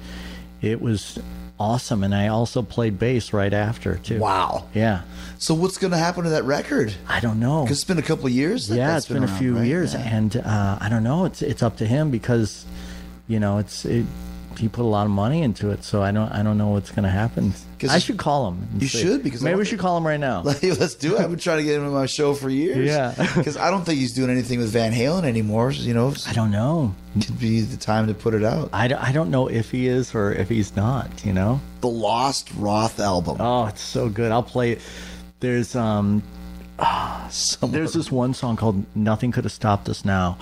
[0.59, 1.19] it was
[1.59, 2.03] awesome.
[2.03, 4.19] And I also played bass right after too.
[4.19, 4.65] Wow.
[4.73, 5.01] Yeah.
[5.37, 6.93] So what's going to happen to that record?
[7.07, 7.63] I don't know.
[7.63, 8.67] Because it's been a couple of years.
[8.67, 9.65] that Yeah, it's been, a around, few right?
[9.67, 9.99] years, Yeah.
[10.17, 11.25] and uh, I don't know.
[11.25, 12.65] It's it's up to him because,
[13.27, 14.05] you know, it's it,
[14.57, 15.83] he put a lot of money into it.
[15.83, 17.53] So I don't I don't know what's going to happen.
[17.89, 18.67] I should call him.
[18.77, 19.01] you see.
[19.01, 20.41] should, because maybe we should call him right now.
[20.41, 21.21] Like, let's do it.
[21.21, 22.87] I've been trying to get him on my show for years.
[22.87, 23.13] Yeah.
[23.35, 25.71] Because I don't think he's doing anything with Van Halen anymore.
[25.71, 26.93] You know, I don't know.
[27.13, 28.69] could be the time to put it out.
[28.73, 31.25] I, don't- I don't know if he is or if he's not.
[31.25, 31.61] You know.
[31.81, 33.37] The Lost Roth album.
[33.39, 34.31] Oh, it's so good.
[34.33, 34.81] I'll play it.
[35.39, 36.21] There's um
[37.29, 40.37] Some There's this one song called "Nothing Could Have Stopped Us Now,"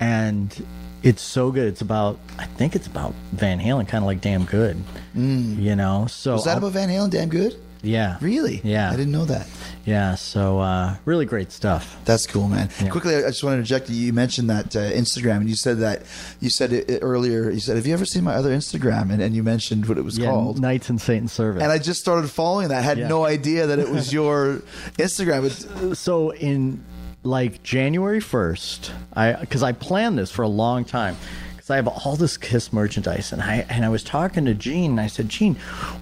[0.00, 0.54] and
[1.02, 1.68] it's so good.
[1.68, 4.76] It's about I think it's about Van Halen, kind of like "Damn Good,"
[5.14, 6.06] you know.
[6.08, 7.10] So Was that I'll- about Van Halen?
[7.10, 7.56] Damn good.
[7.82, 8.60] yeah, Really?
[8.64, 8.90] Yeah.
[8.90, 9.46] I didn't know that.
[9.84, 10.16] yeah.
[10.16, 11.96] So uh, really great stuff.
[12.04, 12.68] That's cool, man.
[12.90, 13.88] Quickly, I just want to interject.
[13.88, 16.02] You mentioned that uh, Instagram, and you said that
[16.40, 17.48] you said it earlier.
[17.50, 20.04] You said, "Have you ever seen my other Instagram?" And, and you mentioned what it
[20.04, 20.60] was Yeah, called.
[20.60, 21.62] Knights in Satan's Service.
[21.62, 22.78] And I just started following that.
[22.78, 23.08] I had Yeah.
[23.08, 24.60] no idea that it was your
[24.98, 25.44] Instagram.
[25.44, 26.82] It's, so in
[27.22, 31.16] like January 1st, I because I planned this for a long time
[31.52, 34.92] because I have all this Kiss merchandise, and I and I was talking to Gene,
[34.92, 35.56] and I said, Gene,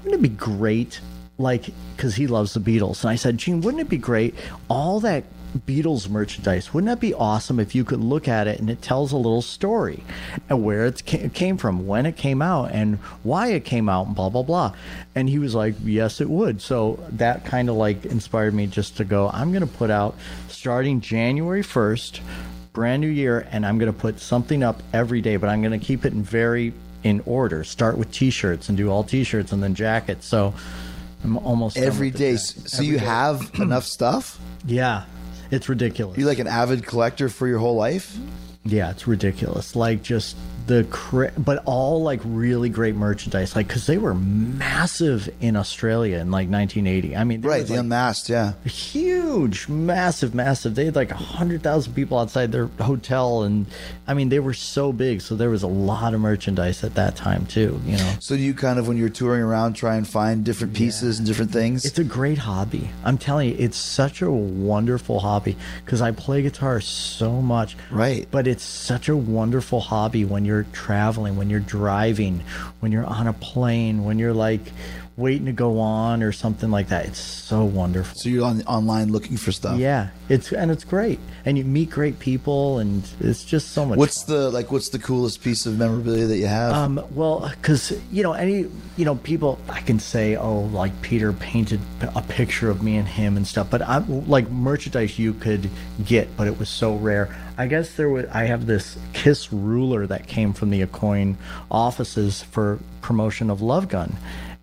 [0.05, 1.01] wouldn't it be great,
[1.39, 4.35] like, because he loves the Beatles, and I said, Gene, wouldn't it be great,
[4.69, 5.25] all that
[5.59, 6.75] Beatles merchandise.
[6.75, 9.43] Wouldn't that be awesome if you could look at it and it tells a little
[9.43, 10.03] story
[10.49, 14.15] and where it came from, when it came out, and why it came out, and
[14.17, 14.75] blah blah blah.
[15.15, 18.97] And he was like, "Yes, it would." So that kind of like inspired me just
[18.99, 19.31] to go.
[19.33, 20.15] I'm going to put out
[20.57, 22.21] starting January first,
[22.73, 25.79] brand new year, and I'm going to put something up every day, but I'm going
[25.79, 26.73] to keep it in very
[27.05, 27.63] in order.
[27.63, 30.27] Start with T-shirts and do all T-shirts and then jackets.
[30.27, 30.55] So.
[31.25, 32.37] I'm almost every day.
[32.37, 34.39] So you have enough stuff?
[34.65, 35.07] Yeah,
[35.51, 36.17] it's ridiculous.
[36.19, 38.17] You like an avid collector for your whole life?
[38.65, 39.75] Yeah, it's ridiculous.
[39.75, 40.37] Like just
[40.67, 43.55] the but all like really great merchandise.
[43.55, 47.17] Like because they were massive in Australia in like 1980.
[47.17, 48.53] I mean, Right, was, the like, unmasked, yeah.
[48.65, 50.75] huge, massive, massive.
[50.75, 53.67] They had like a hundred thousand people outside their hotel, and
[54.07, 55.21] I mean they were so big.
[55.21, 57.81] So there was a lot of merchandise at that time too.
[57.85, 58.15] You know.
[58.21, 61.53] So you kind of, when you're touring around, try and find different pieces and different
[61.53, 61.85] things?
[61.85, 62.91] It's a great hobby.
[63.05, 67.77] I'm telling you, it's such a wonderful hobby because I play guitar so much.
[67.91, 68.27] Right.
[68.31, 72.43] But it's such a wonderful hobby when you're traveling, when you're driving,
[72.81, 74.73] when you're on a plane, when you're like
[75.17, 77.07] waiting to go on or something like that.
[77.07, 78.19] It's so wonderful.
[78.19, 79.79] so you're on online looking for stuff.
[79.79, 83.99] Yeah, it's and it's great, and you meet great people, and it's just so much.
[83.99, 84.71] What's the like?
[84.71, 86.73] What's the coolest piece of memorabilia that you have?
[86.73, 91.33] Um, well, because you know, any you know, people I can say, oh, like Peter
[91.33, 91.81] painted
[92.15, 95.71] a picture of me and him and stuff, but I'm like merchandise you could
[96.05, 97.35] get, but it was so rare.
[97.59, 98.27] I guess there was.
[98.27, 101.37] I have this Kiss ruler that came from the Aucoin
[101.71, 104.15] offices for promotion of Love Gun,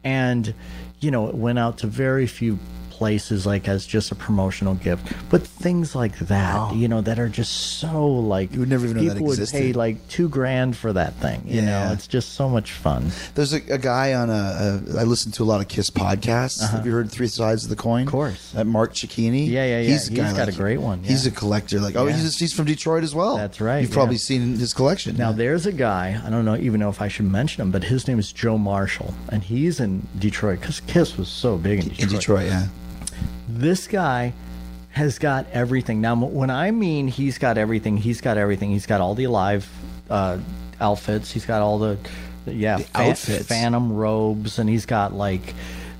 [0.03, 0.53] and
[0.99, 2.57] you know, it went out to very few
[3.03, 7.27] places like as just a promotional gift but things like that you know that are
[7.41, 10.77] just so like You would never even know that people would pay like two grand
[10.77, 11.39] for that thing.
[11.45, 11.65] You Yeah.
[11.87, 13.11] know, it's just so much fun.
[13.35, 14.41] There's a, a guy on a,
[14.93, 14.99] a.
[15.01, 16.59] I listen to a lot of Kiss podcasts.
[16.73, 18.03] Have you heard Three Sides of the Coin?
[18.03, 18.17] Of Uh-huh.
[18.17, 18.51] course.
[18.51, 19.47] That Mark Cicchini.
[19.47, 19.89] Yeah, yeah, yeah.
[19.91, 21.79] He's, He's got a great one, He's a collector.
[21.79, 22.15] Like, oh, Yeah.
[22.15, 23.35] he's, he's from Detroit as well.
[23.37, 24.01] That's right, You've yeah.
[24.01, 25.17] probably seen his collection.
[25.17, 25.35] Now Yeah.
[25.41, 26.05] there's a guy.
[26.25, 28.57] I don't know even know if I should mention him, but his name is Joe
[28.57, 32.03] Marshall, and he's in Detroit because Kiss was so big in Detroit.
[32.03, 32.67] in Detroit, yeah.
[33.47, 34.33] This guy
[34.91, 36.01] has got everything.
[36.01, 38.69] Now, when I mean he's got everything, he's got everything.
[38.71, 39.67] He's got all the alive
[40.09, 40.37] uh,
[40.79, 41.31] outfits.
[41.31, 41.97] He's got all the,
[42.45, 43.47] the yeah, The fa- outfits.
[43.47, 45.53] phantom robes, and he's got like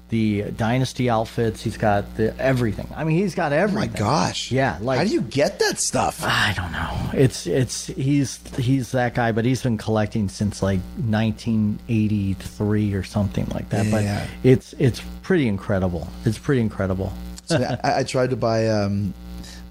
[0.10, 1.64] the Dynasty outfits.
[1.64, 2.88] He's got the everything.
[2.96, 4.52] I mean, he's got Oh my gosh.
[4.52, 6.22] Yeah, like how do you get that stuff?
[6.24, 7.20] I don't know.
[7.20, 13.48] It's it's he's he's that guy, but he's been collecting since like 1983 or something
[13.54, 13.86] like that.
[13.88, 13.92] Yeah.
[13.92, 16.08] But it's it's pretty incredible.
[16.26, 17.12] It's pretty incredible.
[17.46, 19.14] So I, I tried to buy um,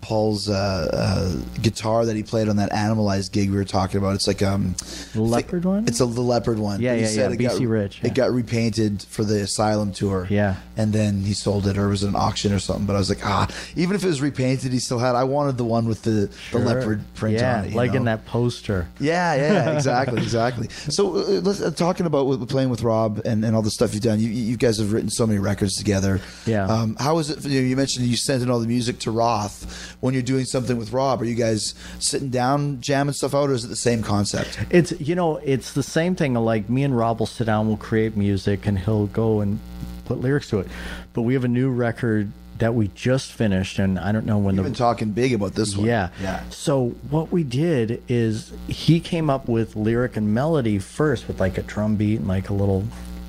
[0.03, 4.15] Paul's uh, uh, guitar that he played on that Animalized gig we were talking about.
[4.17, 4.75] It's like um,
[5.15, 5.87] The leopard one?
[5.87, 6.81] It's a the leopard one.
[6.81, 8.09] Yeah, He yeah, said yeah, it got- BC Rich, yeah.
[8.09, 10.27] It got repainted for the Asylum tour.
[10.29, 10.57] Yeah.
[10.77, 12.85] and then he sold it, or it was an auction or something.
[12.87, 13.47] But I was like, ah,
[13.77, 15.15] even if it was repainted, he still had.
[15.15, 17.75] I wanted the one with the, the leopard print yeah, on it.
[17.75, 18.89] like in that poster.
[18.99, 20.69] Yeah, yeah, exactly, exactly.
[20.71, 23.95] So, uh, let's uh, talking about with, playing with Rob and, and all the stuff
[23.95, 24.19] you've done.
[24.19, 26.21] You, you guys have written so many records together.
[26.47, 26.67] Yeah.
[26.67, 27.45] Um, how is it?
[27.45, 27.61] You?
[27.61, 30.93] you mentioned you sent in all the music to Roth when you're doing something with
[30.93, 31.23] Rob.
[31.23, 34.59] Are you guys sitting down jamming stuff out, or is it the same concept?
[34.69, 36.35] It's you know it's the same thing.
[36.35, 39.61] Like me and Rob will sit down, we'll create music, and he'll go and
[40.05, 40.67] put lyrics to it.
[41.13, 44.57] But we have a new record that we just finished, and I don't know when
[44.57, 45.87] You've the been talking big about this one.
[45.87, 46.11] Yeah.
[46.21, 46.43] yeah.
[46.51, 51.59] So what we did is he came up with lyric and melody first with like
[51.59, 52.85] a drum beat and like a little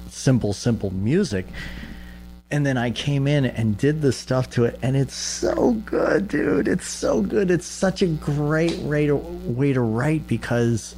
[0.10, 1.46] simple, simple music.
[2.52, 6.28] And then I came in and did the stuff to it, and it's so good,
[6.28, 6.68] dude.
[6.68, 7.50] It's so good.
[7.50, 10.96] It's such a great way to, way to write because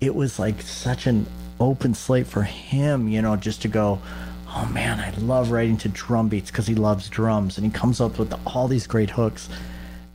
[0.00, 1.26] it was like such an
[1.58, 4.00] open slate for him, you know, just to go,
[4.48, 8.00] oh man, I love writing to drum beats because he loves drums, and he comes
[8.00, 9.48] up with all these great hooks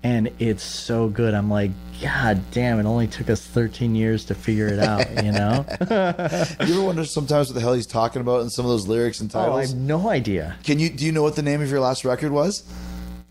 [0.04, 1.34] and it's so good.
[1.34, 2.80] I'm like, God damn!
[2.80, 5.24] It only took us 13 years to figure it out.
[5.24, 5.66] You know?
[6.66, 9.20] You ever wonder sometimes what the hell he's talking about in some of those lyrics
[9.20, 9.72] and oh, I titles?
[9.72, 10.56] have no idea.
[10.64, 12.64] Can you do you know what the name of your last record was?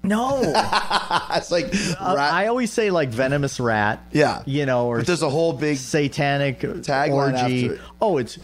[0.03, 0.41] No,
[1.35, 1.67] it's like
[2.01, 4.01] Uh, I always say like venomous rat.
[4.13, 4.43] Yeah.
[4.47, 7.67] you know, or But there's a whole big satanic tagline orgy.
[7.67, 7.81] it.
[8.01, 8.39] Oh, it's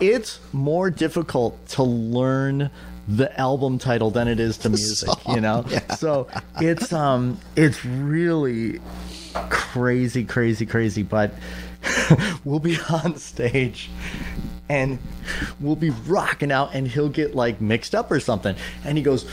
[0.00, 2.70] it's more difficult to learn
[3.08, 5.08] the album title than it is to music.
[5.28, 5.64] you know,
[5.98, 6.28] so
[6.60, 8.80] it's um it's really
[9.50, 11.02] crazy, crazy, crazy.
[11.02, 11.32] But
[12.44, 13.90] we'll be on stage
[14.68, 14.98] and
[15.60, 19.28] we'll be rocking out, and he'll get like mixed up or something, and he goes.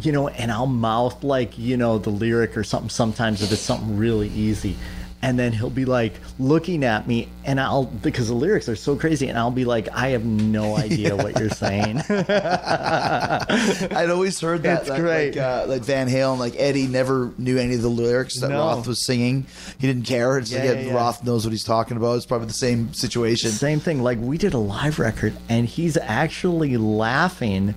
[0.00, 3.60] You know, and I'll mouth like, you know, the lyric or something sometimes if it's
[3.60, 4.76] something really easy
[5.20, 8.94] and then he'll be like looking at me and I'll because the lyrics are so
[8.94, 11.98] crazy and I'll be like I have no idea what you're saying.
[12.08, 14.86] I'd always heard that.
[14.86, 15.36] That, great.
[15.36, 18.58] Like, uh, like Van Halen, like Eddie never knew any of the lyrics that No.
[18.58, 19.46] Roth was singing.
[19.78, 20.38] He didn't care.
[20.38, 20.94] It's Yeah, like yeah, yeah, yeah.
[20.94, 22.16] Roth knows what he's talking about.
[22.16, 23.50] It's probably the same situation.
[23.50, 27.74] Same thing like we did a live record and he's actually laughing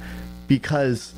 [0.47, 1.13] because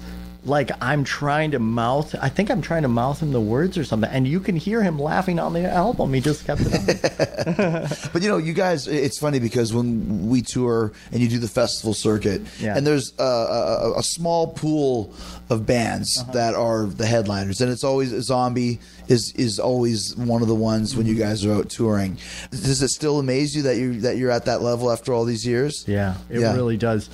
[0.46, 3.84] like I'm trying to mouth I think I'm trying to mouth him the words or
[3.86, 6.14] something and you can hear him laughing on the album.
[6.14, 7.88] He just kept it on.
[8.14, 11.48] But you know, you guys, it's funny because when we tour and you do the
[11.48, 12.76] festival circuit, Yeah.
[12.78, 15.14] and there's a, a, a small pool
[15.50, 16.32] of bands Uh-huh.
[16.34, 20.56] that are the headliners, and it's always a Zombie is is always one of the
[20.56, 22.18] ones when you guys are out touring.
[22.52, 25.46] Does it still amaze you that you that you're at that level after all these
[25.46, 25.84] years?
[25.88, 26.54] Yeah, it Yeah.
[26.54, 27.10] really does.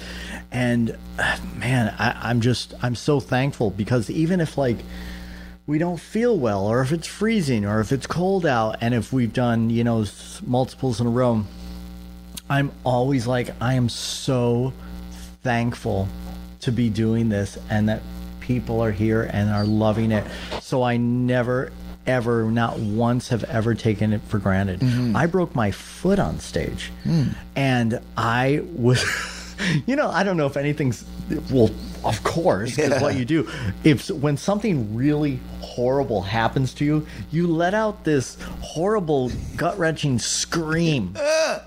[0.52, 4.78] And uh, man, I, I'm just I'm so thankful because even if like
[5.68, 9.14] we don't feel well, or if it's freezing, or if it's cold out, and if
[9.14, 10.06] we've done you know
[10.46, 11.44] multiples in a row,
[12.50, 14.74] I'm always like I am so
[15.44, 16.08] thankful
[16.62, 18.02] to be doing this and that
[18.40, 20.26] people are here and are loving it.
[20.62, 21.72] So I never
[22.10, 24.84] ever not once have ever taken it for granted.
[25.16, 26.92] I broke my foot on stage.
[27.56, 29.04] And I was
[29.86, 31.06] you know, I don't know if anything's
[31.52, 31.70] well,
[32.04, 33.48] of course, because what you do,
[33.84, 40.20] if when something really horrible happens to you, you let out this horrible, gut wrenching
[40.20, 41.16] scream.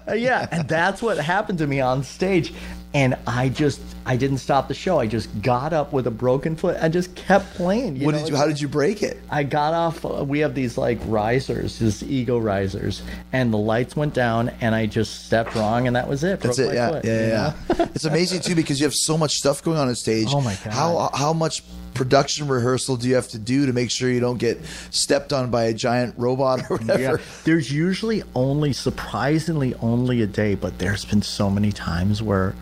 [0.08, 2.52] Uh, yeah, and that's what happened to me on stage.
[2.94, 4.98] And I just, I didn't stop the show.
[4.98, 8.00] I just got up with a broken foot and just kept playing.
[8.00, 8.36] What know, did you?
[8.36, 9.20] How did you break it?
[9.30, 10.04] I got off.
[10.04, 14.74] Uh, we have these like risers, these ego risers, and the lights went down, and
[14.74, 16.40] I just stepped wrong, and that was it.
[16.40, 16.70] That's Broke it.
[16.70, 17.54] my Yeah, foot, yeah, yeah.
[17.78, 17.86] yeah.
[17.94, 20.28] it's amazing too because you have so much stuff going on on stage.
[20.30, 20.72] Oh, my God.
[20.72, 21.62] How how much
[21.94, 24.58] production rehearsal do you have to do to make sure you don't get
[24.90, 27.00] stepped on by a giant robot or whatever?
[27.00, 32.54] Yeah, there's usually only surprisingly only a day, but there's been so many times where,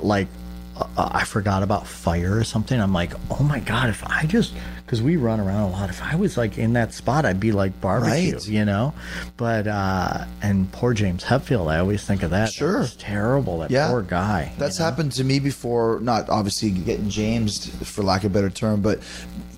[0.00, 0.28] like,
[0.76, 2.80] uh, I forgot about fire or something.
[2.80, 4.54] I'm like, oh my god, if I just
[4.84, 5.88] because we run around a lot.
[5.88, 8.48] If I was like in that spot, I'd be like barbecue, Right.
[8.48, 8.92] you know.
[9.36, 12.50] But uh and poor James Hetfield, I always think of that.
[12.52, 12.82] Sure.
[12.82, 13.60] it's terrible.
[13.60, 13.88] That Yeah.
[13.88, 14.50] poor guy.
[14.52, 14.84] you That's know?
[14.84, 16.00] happened to me before.
[16.02, 19.00] Not obviously getting James, for lack of a better term, but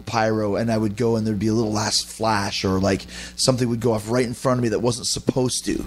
[0.04, 0.54] pyro.
[0.56, 3.06] And I would go and there'd be a little last flash, or like
[3.36, 5.84] something would go off right in front of me that wasn't supposed to.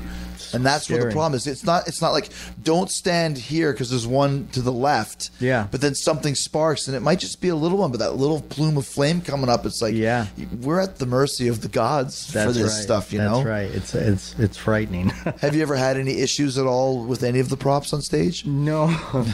[0.53, 1.47] And that's what the problem is.
[1.47, 1.87] It's not.
[1.87, 2.29] It's not like
[2.63, 5.31] don't stand here because there's one to the left.
[5.39, 5.67] Yeah.
[5.69, 8.41] But then something sparks, and it might just be a little one, but that little
[8.41, 9.65] plume of flame coming up.
[9.65, 10.27] It's like Yeah.
[10.61, 12.81] we're at the mercy of the gods That's for this right.
[12.83, 13.13] stuff.
[13.13, 13.35] You know?
[13.35, 13.51] That's know.
[13.51, 13.71] right.
[13.71, 15.09] It's it's it's frightening.
[15.41, 18.45] Have you ever had any issues at all with any of the props on stage?
[18.45, 18.87] no,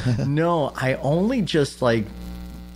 [0.28, 0.72] no.
[0.76, 2.06] I only just like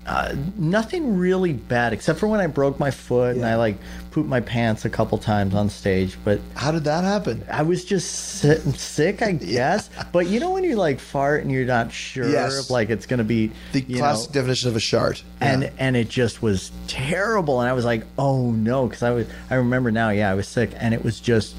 [0.06, 3.78] uh, nothing really bad except for when I broke my foot and I like
[4.12, 6.18] pooped my pants a couple times on stage.
[6.24, 7.44] But How did that happen?
[7.52, 9.90] I was just si- sick, I guess.
[10.12, 12.66] But you know when you like fart and you're not sure Yes.
[12.66, 15.24] if like it's gonna be The classic know, definition of a shart.
[15.42, 15.70] and Yeah.
[15.78, 19.56] and it just was terrible and i was like oh no because i was i
[19.56, 21.56] remember now yeah i was sick and it was just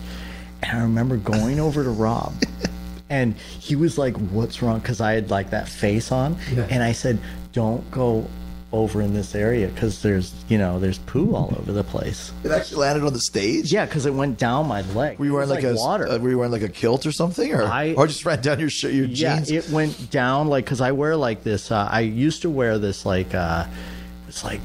[0.63, 2.33] and i remember going over to rob
[3.09, 6.37] and he was like what's wrong because i had like that face on
[6.69, 7.19] and i said
[7.53, 8.27] don't go
[8.73, 12.51] over in this area because there's you know there's poo all over the place it
[12.53, 13.73] actually landed on the stage.
[13.73, 16.19] yeah because it went down my leg Were you wearing was like, a water Uh,
[16.19, 18.71] were you wearing like a kilt or something, or I- or just ran down your
[18.71, 19.51] shirt, your yeah jeans?
[19.51, 23.05] it went down like because i wear like this uh, i used to wear this
[23.05, 23.67] like uh
[24.29, 24.61] it's like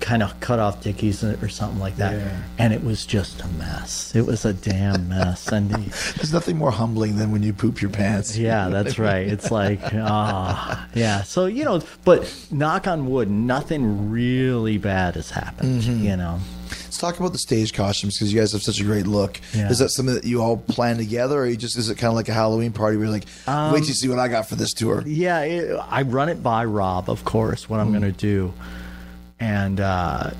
[0.00, 2.14] kind of cut off dickies or something like that
[2.58, 5.70] and it was just a mess it was a damn mess and
[6.16, 8.36] There's nothing more humbling than when you poop your pants.
[8.36, 14.10] yeah that's right it's like ah yeah so you know but knock on wood nothing
[14.10, 16.04] really bad has happened Mm-hmm.
[16.04, 16.40] you know
[16.84, 19.40] Let's talk about the stage costumes because you guys have such a great look.
[19.54, 19.70] Yeah.
[19.70, 22.14] Is that something that you all plan together, or you just is it kind of
[22.16, 24.48] like a Halloween party where you're like, Um, wait till you see what I got
[24.48, 25.02] for this tour?
[25.06, 28.52] Yeah, it, I run it by Rob, of course, what I'm going to do,
[29.40, 30.30] and uh,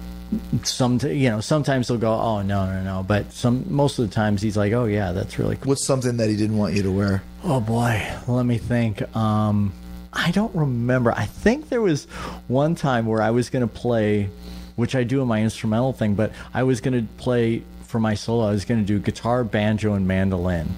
[0.63, 4.15] some you know sometimes he'll go, oh no no no, but some most of the
[4.15, 5.71] times he's like, oh yeah, that's really cool.
[5.71, 7.23] What's something that he didn't want you to wear?
[7.43, 9.03] Oh boy, let me think.
[9.17, 9.73] Um,
[10.13, 11.13] I don't remember.
[11.13, 12.05] I think there was
[12.49, 14.29] one time where I was going to play,
[14.77, 18.15] which I do in my instrumental thing, but I was going to play for my
[18.15, 18.47] solo.
[18.47, 20.69] I was going to do guitar, banjo, and mandolin.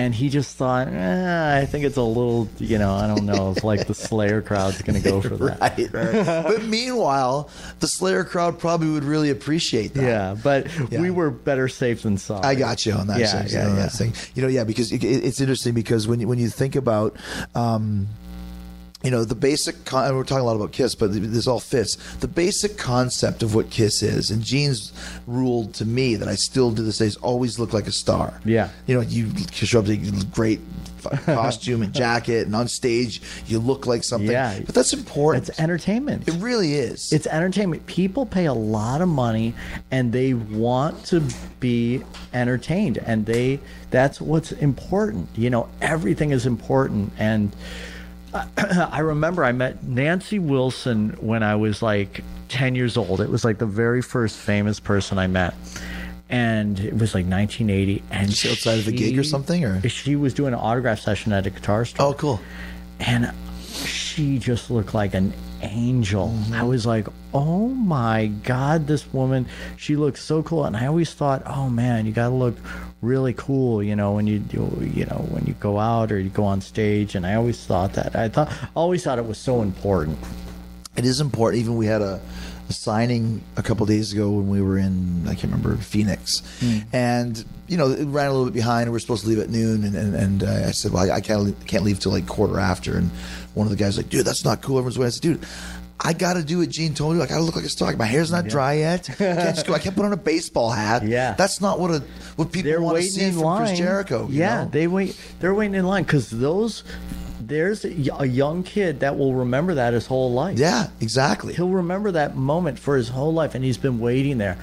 [0.00, 3.52] And he just thought, eh, I think it's a little, you know, I don't know
[3.56, 5.60] if like the Slayer crowd's going to go for that.
[5.60, 6.44] Right, right.
[6.46, 10.02] but meanwhile, the Slayer crowd probably would really appreciate that.
[10.02, 11.00] Yeah, but Yeah.
[11.02, 12.44] we were better safe than sorry.
[12.44, 13.18] I got you on that.
[13.20, 13.74] Yeah, thing, yeah, yeah.
[13.74, 14.14] that thing.
[14.34, 17.16] You know, yeah, because it, it- it's interesting because when you, when you think about.
[17.54, 18.08] Um,
[19.02, 21.60] you know the basic con- and we're talking a lot about kiss but this all
[21.60, 24.92] fits the basic concept of what kiss is and gene's
[25.26, 28.40] ruled to me that i still do this day is always look like a star
[28.44, 28.68] Yeah.
[28.86, 29.96] you know you show up a
[30.32, 30.60] great
[31.24, 34.60] costume and jacket and on stage you look like something Yeah.
[34.66, 36.28] but that's important It's entertainment.
[36.28, 37.86] it really is It's entertainment.
[37.86, 39.54] People pay a lot of money
[39.90, 41.22] and they want to
[41.58, 42.02] be
[42.34, 45.28] entertained and they that's what's important.
[45.36, 47.50] You know, everything is important and
[48.56, 53.20] I, remember I met Nancy Wilson when I was like 10 years old.
[53.20, 55.54] It was like the very first famous person I met.
[56.28, 59.88] And it was like 1980 and she outside of a gig or something, or?
[59.88, 62.40] she was doing an autograph session at a guitar store oh cool
[63.00, 63.32] and
[63.84, 66.28] she just looked like an angel.
[66.28, 66.54] Mm-hmm.
[66.54, 71.12] I was like, "Oh my god, this woman, she looks so cool." And I always
[71.12, 72.56] thought, "Oh man, you got to look
[73.02, 76.30] really cool, you know, when you do, you know, when you go out or you
[76.30, 78.14] go on stage." And I always thought that.
[78.16, 80.18] I thought always thought it was so important.
[80.96, 81.62] it is important.
[81.62, 82.20] Even we had a,
[82.68, 86.42] a signing a couple days ago when we were in I can't remember Phoenix,
[86.92, 88.88] and you know it ran a little bit behind.
[88.88, 91.16] We were supposed to leave at noon, and and, and uh, I said, well, I,
[91.16, 92.96] I can't leave, can't leave till like quarter after.
[92.96, 93.10] And
[93.54, 94.78] one of the guys like, dude, that's not cool.
[94.78, 95.06] Everyone's waiting.
[95.06, 95.46] I said, dude.
[96.02, 97.22] I gotta do what Gene told me.
[97.22, 97.94] I gotta look like a star.
[97.96, 99.10] My hair's not dry yet.
[99.10, 99.74] I can't just go.
[99.74, 101.04] I can't put on a baseball hat.
[101.04, 101.34] Yeah.
[101.34, 102.02] that's not what a
[102.36, 103.66] what people They're want to see from line.
[103.66, 104.26] Chris Jericho.
[104.28, 104.70] you yeah, know?
[104.70, 105.20] they wait.
[105.40, 106.84] They're waiting in line because those.
[107.42, 107.90] There's a
[108.28, 110.56] young kid that will remember that his whole life.
[110.56, 111.52] yeah, exactly.
[111.52, 114.56] he'll remember that moment for his whole life and he's been waiting there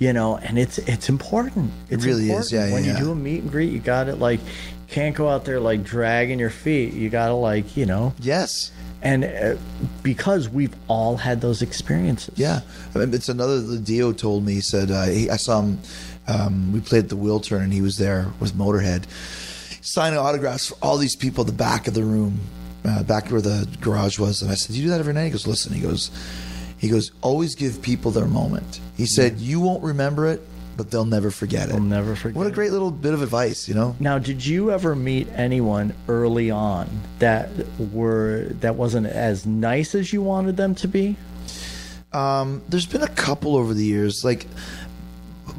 [0.00, 2.50] you know and it's it's important it's really is.
[2.50, 2.52] important.
[2.52, 2.98] Yeah, yeah, when yeah.
[2.98, 4.40] you do a meet and greet you got it like
[4.88, 8.72] can't go out there like dragging your feet you gotta like you know Yes.
[9.02, 9.56] And uh,
[10.02, 12.60] because we've all had those experiences Yeah,
[12.94, 13.60] I mean, it's another.
[13.60, 15.78] The Dio told me he said uh, he, I saw him.
[16.28, 19.04] Um, we played at the turn, and he was there with Motorhead,
[19.84, 22.38] signing autographs for all these people at the back of the room,
[22.84, 24.40] uh, back where the garage was.
[24.40, 26.10] And I said, "You do that every night?" He goes, "Listen," he goes,
[26.78, 28.80] he goes, always give people their moment.
[28.96, 30.42] He said, "You won't remember it,
[30.76, 33.68] but they'll never forget it." They'll never forget What a great little bit of advice,
[33.68, 33.94] you know.
[34.00, 37.48] now did you ever meet anyone early on that
[37.78, 41.16] were that wasn't as nice as you wanted them to be
[42.12, 44.46] Um, there's been a couple over the years like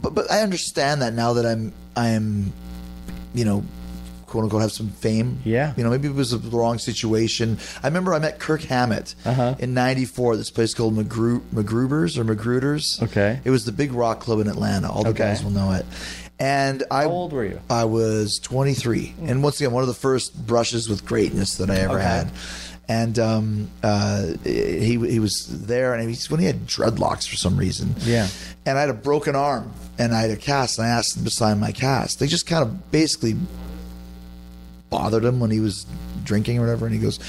[0.02, 2.52] but, but i understand that now that i'm i'm
[3.34, 3.64] you know
[4.34, 5.74] quote unquote have some fame Yeah.
[5.78, 9.54] you know maybe it was the wrong situation i remember i met kirk hammett Uh-huh.
[9.60, 13.40] in 94 this place called McGru- mcgrubers or mcgruders Okay.
[13.44, 15.20] it was the big rock club in atlanta all the Okay.
[15.20, 15.86] guys will know it
[16.40, 17.60] And I How old were you?
[17.70, 21.76] I was 23, and once again, one of the first brushes with greatness that I
[21.86, 22.04] ever Okay.
[22.04, 22.32] had.
[22.90, 27.56] And um, uh, he he was there, and he's when he had dreadlocks for some
[27.56, 27.96] reason.
[28.00, 28.28] Yeah.
[28.66, 31.24] And I had a broken arm, and I had a cast, and I asked him
[31.24, 32.20] to sign my cast.
[32.20, 33.36] They just kind of basically
[34.94, 35.88] bothered him when he was
[36.24, 36.86] drinking or whatever.
[36.86, 37.20] And he goes,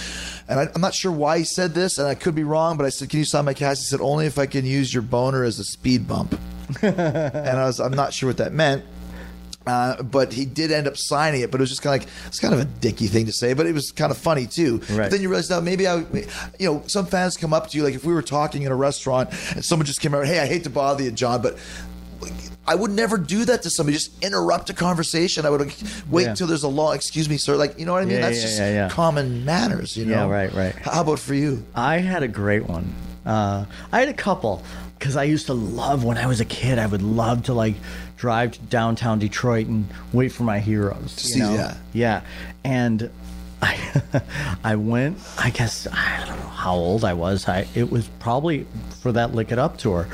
[0.49, 2.85] and I, I'm not sure why he said this, and I could be wrong, but
[2.85, 5.03] I said, "Can you sign my cast?" He said, "Only if I can use your
[5.03, 6.39] boner as a speed bump."
[6.83, 8.85] and I was, I'm not sure what that meant.
[9.67, 12.15] Uh, but he did end up signing it, but it was just kind of like
[12.27, 14.77] it's kind of a dicky thing to say, but it was kind of funny too.
[14.91, 14.99] Right.
[14.99, 16.01] But then you realize now maybe I,
[16.59, 18.77] you know, some fans come up to you like if we were talking in a
[18.77, 21.57] restaurant and someone just came out, hey, I hate to bother you, John, but
[22.67, 23.97] I would never do that to somebody.
[23.97, 25.45] Just interrupt a conversation.
[25.45, 25.75] I would
[26.11, 26.31] wait Yeah.
[26.31, 26.93] until there's a law.
[26.93, 27.57] Excuse me, sir.
[27.57, 28.17] Like you know what I mean?
[28.17, 29.97] Yeah, That's yeah, just common manners.
[29.97, 30.27] You know?
[30.29, 30.75] Yeah, right, right.
[30.77, 31.63] How about for you?
[31.75, 32.93] I had a great one.
[33.27, 34.63] Uh, I had a couple
[34.99, 36.79] because I used to love when I was a kid.
[36.79, 37.75] I would love to like
[38.17, 41.13] drive to downtown Detroit and wait for my heroes.
[41.13, 41.55] see- you know?
[41.55, 41.75] yeah.
[41.93, 42.21] yeah.
[42.65, 43.11] And
[43.63, 43.79] I,
[44.63, 45.19] I went.
[45.39, 47.49] I guess I don't know how old I was.
[47.49, 48.67] I it was probably
[49.01, 50.07] for that Lick It Up tour.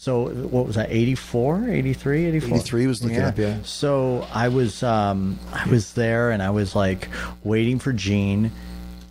[0.00, 0.90] So what was that?
[0.90, 2.48] 84, 83, 84?
[2.48, 3.58] 83 was Lick It Up, yeah.
[3.64, 7.10] So I was um, I was there and I was like
[7.44, 8.50] waiting for Gene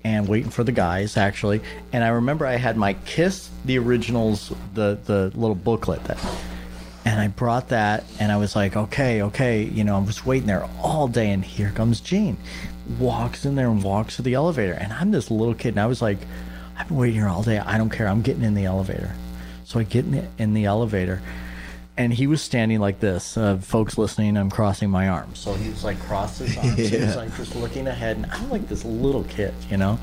[0.03, 1.61] and waiting for the guys actually.
[1.93, 6.17] And I remember I had my Kiss the originals the the little booklet that
[7.05, 10.47] and I brought that and I was like, okay, okay, you know, I was waiting
[10.47, 12.35] there all day and here comes Gene.
[12.97, 14.73] Walks in there and walks to the elevator.
[14.73, 16.17] And I'm this little kid and I was like,
[16.75, 17.59] I've been waiting here all day.
[17.59, 18.07] I don't care.
[18.07, 19.13] I'm getting in the elevator.
[19.69, 21.21] So I get in the, in the elevator
[21.95, 23.37] and he was standing like this.
[23.37, 25.37] Uh, folks listening, I'm crossing my arms.
[25.37, 26.89] So he was like crossed his arms.
[26.89, 28.17] He was like just looking ahead.
[28.17, 29.99] And I'm like this little kid, you know?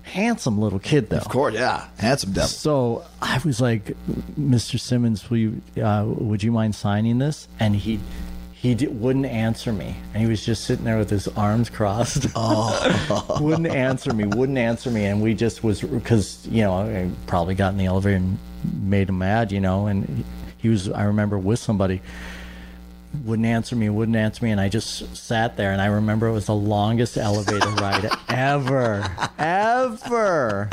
[0.00, 1.18] Handsome little kid though.
[1.18, 2.48] Of course, yeah, handsome devil.
[2.48, 3.94] So I was like,
[4.40, 4.80] Mr.
[4.80, 7.48] Simmons, will you, uh, would you mind signing this?
[7.60, 8.00] And he
[8.54, 12.26] he wouldn't answer me, and he was just sitting there with his arms crossed.
[12.34, 17.10] Oh, wouldn't answer me, wouldn't answer me, and we just was because you know I
[17.26, 18.38] probably got in the elevator and
[18.82, 20.24] made him mad, you know, and
[20.58, 22.00] he- was I remember with somebody
[23.24, 25.72] wouldn't answer me, wouldn't answer me, and I just sat there.
[25.72, 29.04] And I remember it was the longest elevator ride ever,
[29.38, 30.68] ever.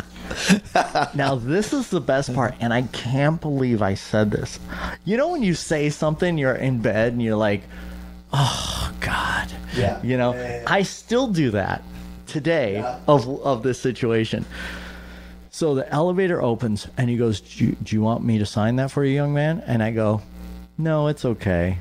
[1.16, 4.60] Now this is the best part, and I can't believe I said this.
[5.06, 7.64] You know when you say something, you're in bed and you're like,
[8.34, 10.02] "Oh God," Yeah.
[10.04, 10.64] You know, Yeah, yeah, yeah.
[10.68, 11.82] I still do that
[12.28, 14.46] today of of this situation.
[15.58, 18.76] So the elevator opens, and he goes, do you, "Do you want me to sign
[18.76, 20.22] that for you, young man?" And I go,
[20.78, 21.80] "No, it's okay."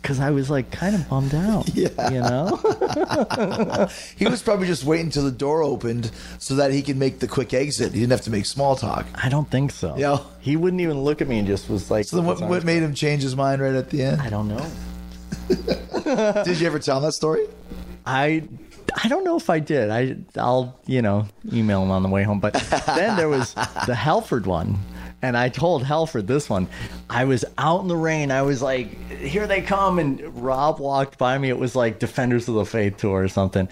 [0.00, 2.10] Because I was like kind of bummed out, Yeah.
[2.10, 3.88] you know.
[4.16, 7.28] He was probably just waiting till the door opened so that he could make the
[7.28, 7.92] quick exit.
[7.92, 9.04] He didn't have to make small talk.
[9.14, 9.94] I don't think so.
[9.98, 10.20] Yeah.
[10.40, 12.06] He wouldn't even look at me and just was like.
[12.06, 14.22] So then, what, what made him change his mind right at the end?
[14.22, 14.66] I don't know.
[16.44, 17.46] Did you ever tell him that story?
[18.06, 18.44] I
[19.02, 19.90] I don't know if I did.
[19.90, 22.40] I I'll you know email him on the way home.
[22.40, 22.54] But
[22.86, 23.54] then there was
[23.86, 24.78] the Halford one,
[25.22, 26.66] and I told Halford this one.
[27.10, 28.30] I was out in the rain.
[28.30, 31.50] I was like, "Here they come!" And Rob walked by me.
[31.50, 33.68] It was like Defenders of the Faith tour or something.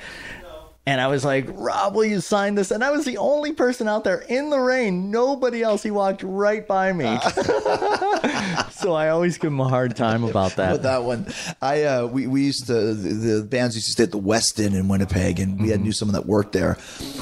[0.86, 2.70] And I was like, Rob, will you sign this?
[2.70, 5.10] And I was the only person out there in the rain.
[5.10, 5.82] Nobody else.
[5.82, 7.04] He walked right by me.
[8.70, 10.72] so I always give him a hard time about that.
[10.72, 11.26] With that one,
[11.62, 13.08] I uh, we we used to the,
[13.38, 15.84] the bands used to stay at the Westin in Winnipeg, and we had Mm-hmm.
[15.84, 16.76] knew someone that worked there,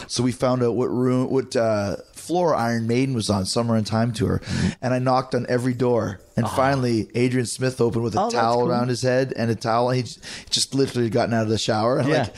[0.09, 3.85] so we found out what room, what uh, floor Iron Maiden was on, Somewhere in
[3.85, 4.69] Time tour, Mm-hmm.
[4.83, 8.61] and I knocked on every door, and finally Adrian Smith opened with a Oh, towel
[8.61, 8.71] cool.
[8.71, 9.91] around his head and a towel.
[9.91, 12.23] He just literally gotten out of the shower, and Yeah.
[12.23, 12.35] like.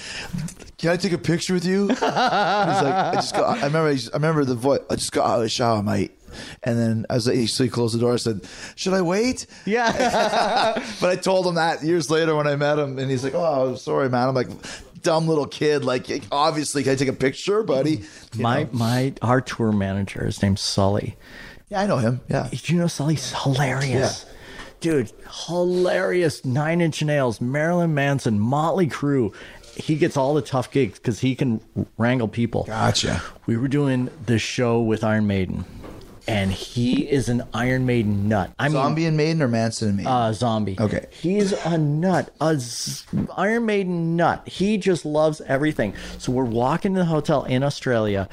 [0.76, 1.88] Can I take a picture with you?
[1.88, 3.58] He's like, I just got.
[3.58, 3.88] I remember.
[3.88, 4.80] I remember the voice.
[4.90, 6.10] I just got out of the shower, mate.
[6.64, 8.12] And then as I was like, so he closed the door.
[8.12, 8.40] I said,
[8.74, 10.82] "Should I wait?" yeah.
[11.00, 13.68] But I told him that years later when I met him, and he's like, "Oh,
[13.70, 14.48] I'm sorry, man." I'm like,
[15.04, 15.84] dumb little kid.
[15.84, 17.98] Like, obviously, can I take a picture, buddy?
[17.98, 18.38] Mm-hmm.
[18.38, 18.68] You my know?
[18.72, 21.16] my our tour manager, his name's Sully.
[21.68, 22.20] yeah, I know him.
[22.28, 24.26] Yeah, Did you know Sully's hilarious?
[24.80, 25.12] Dude,
[25.46, 26.44] hilarious.
[26.44, 29.32] Nine Inch Nails, Marilyn Manson, Motley Crue.
[29.76, 31.60] He gets all the tough gigs because he can
[31.96, 32.64] wrangle people.
[32.64, 33.22] gotcha.
[33.46, 35.64] We were doing this show with Iron Maiden,
[36.26, 38.50] and he is an Iron Maiden nut.
[38.58, 40.10] I mean, Zombie and Maiden or Manson and Maiden?
[40.12, 40.76] uh, zombie.
[40.80, 41.06] Okay.
[41.10, 43.04] He's a nut, a z-
[43.36, 44.46] Iron Maiden nut.
[44.48, 45.94] He just loves everything.
[46.18, 48.28] So we're walking to the hotel in Australia,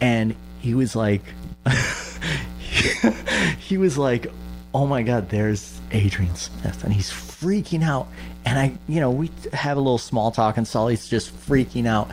[0.00, 1.22] and he was like,
[3.58, 4.26] he was like,
[4.74, 6.84] oh my God, there's Adrian Smith.
[6.84, 8.06] And he's freaking out.
[8.44, 12.10] And I, you know, we have a little small talk, and Sully's just freaking out.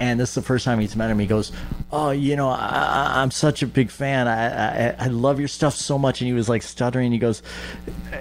[0.00, 1.18] And this is the first time he's met him.
[1.18, 1.52] He goes,
[1.92, 4.26] "Oh, you know, I, I'm such a big fan.
[4.28, 7.12] I, I I love your stuff so much." And he was like stuttering.
[7.12, 7.42] He goes,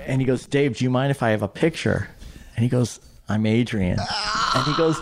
[0.06, 2.10] and he goes, "Dave, do you mind if I have a picture?"
[2.56, 3.00] And he goes,
[3.30, 3.98] "I'm Adrian."
[4.56, 5.00] And he goes,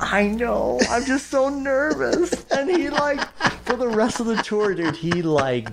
[0.00, 0.80] "I know.
[0.90, 3.20] I'm just so nervous." And he like,
[3.64, 5.68] for the rest of the tour, dude, he like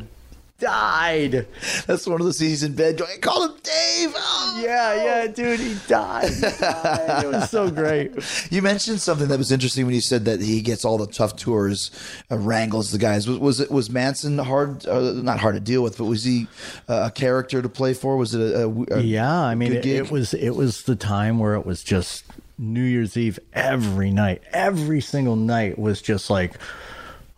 [0.59, 1.47] died.
[1.87, 3.01] That's one of the scenes in bed.
[3.01, 4.13] I call him Dave.
[4.15, 6.29] Oh, Yeah, yeah, dude, he died.
[6.29, 7.23] He died.
[7.25, 8.11] It was so great.
[8.49, 11.35] You mentioned something that was interesting when you said that he gets all the tough
[11.35, 11.89] tours,
[12.31, 13.27] uh, wrangles the guys.
[13.27, 14.85] Was, was it was Manson hard?
[14.85, 16.47] Uh, not hard to deal with, but was he
[16.87, 18.15] uh, a character to play for?
[18.15, 21.39] Was it a, a- a Yeah, I mean, it, it was it was the time
[21.39, 22.25] where it was just
[22.59, 26.53] New Year's Eve every night, every single night was just like,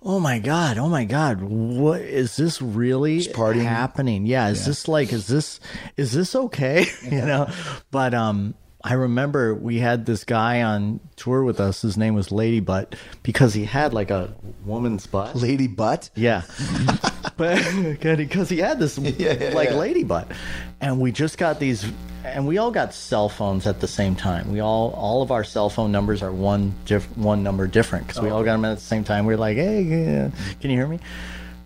[0.06, 4.26] oh my god, oh my god, what is this really happening?
[4.26, 5.60] Yeah, is this like, is this
[5.98, 6.86] is this okay?
[7.04, 7.50] you know,
[7.92, 8.56] but um.
[8.88, 11.82] I remember we had this guy on tour with us.
[11.82, 12.94] His name was Lady Butt
[13.24, 15.36] because he had like a woman's butt.
[15.36, 16.12] Lady Butt.
[16.14, 16.44] Yeah.
[17.38, 19.76] but because he had this yeah, like yeah.
[19.76, 20.32] lady butt.
[20.82, 21.86] And we just got these
[22.24, 24.52] and we all got cell phones at the same time.
[24.52, 28.22] We all all of our cell phone numbers are one diff, one number different because
[28.22, 29.26] we all got them at the same time.
[29.26, 31.00] We are like, "Hey, can you hear me?"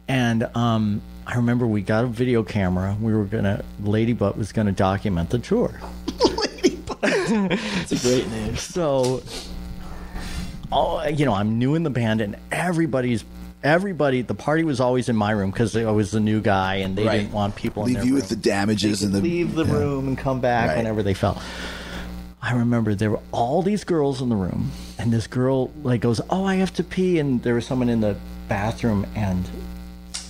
[0.07, 2.97] And um I remember we got a video camera.
[2.99, 5.79] We were gonna Lady Butt was gonna document the tour.
[7.31, 8.55] It's a great name.
[8.55, 9.21] So,
[10.71, 13.23] oh, you know, I'm new in the band, and everybody's
[13.63, 14.21] everybody.
[14.21, 17.05] The party was always in my room because I was the new guy, and they
[17.05, 17.17] Right.
[17.19, 18.15] didn't want people in Leave you room.
[18.21, 19.73] with the damages and the leave the yeah.
[19.73, 20.77] room and come back Right.
[20.77, 21.39] whenever they felt.
[22.41, 26.21] I remember there were all these girls in the room, and this girl like goes,
[26.29, 28.15] "Oh, I have to pee," and there was someone in the
[28.47, 29.43] bathroom, and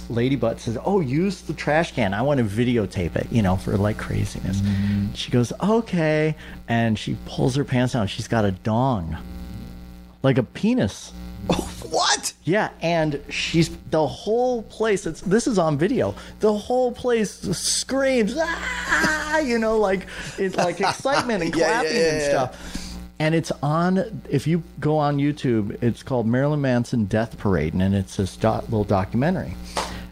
[0.10, 2.16] Lady Butt says, "Oh, use the trash can.
[2.16, 5.14] I want to videotape it, you know, for like craziness." Mm-hmm.
[5.14, 6.36] She goes, "Okay,"
[6.68, 8.08] and she pulls her pants down.
[8.08, 9.16] She's got a dong,
[10.24, 11.12] like a penis.
[11.90, 12.34] What?
[12.44, 15.08] Yeah, and she's the whole place.
[15.08, 16.14] It's this is on video.
[16.40, 20.06] The whole place screams, ah, you know, like
[20.38, 22.96] it's like excitement and Yeah, yeah, clapping yeah, and stuff.
[23.18, 24.22] And it's on.
[24.30, 28.64] If you go on YouTube, it's called Marilyn Manson Death Parade, and it's this doc,
[28.64, 29.56] little documentary.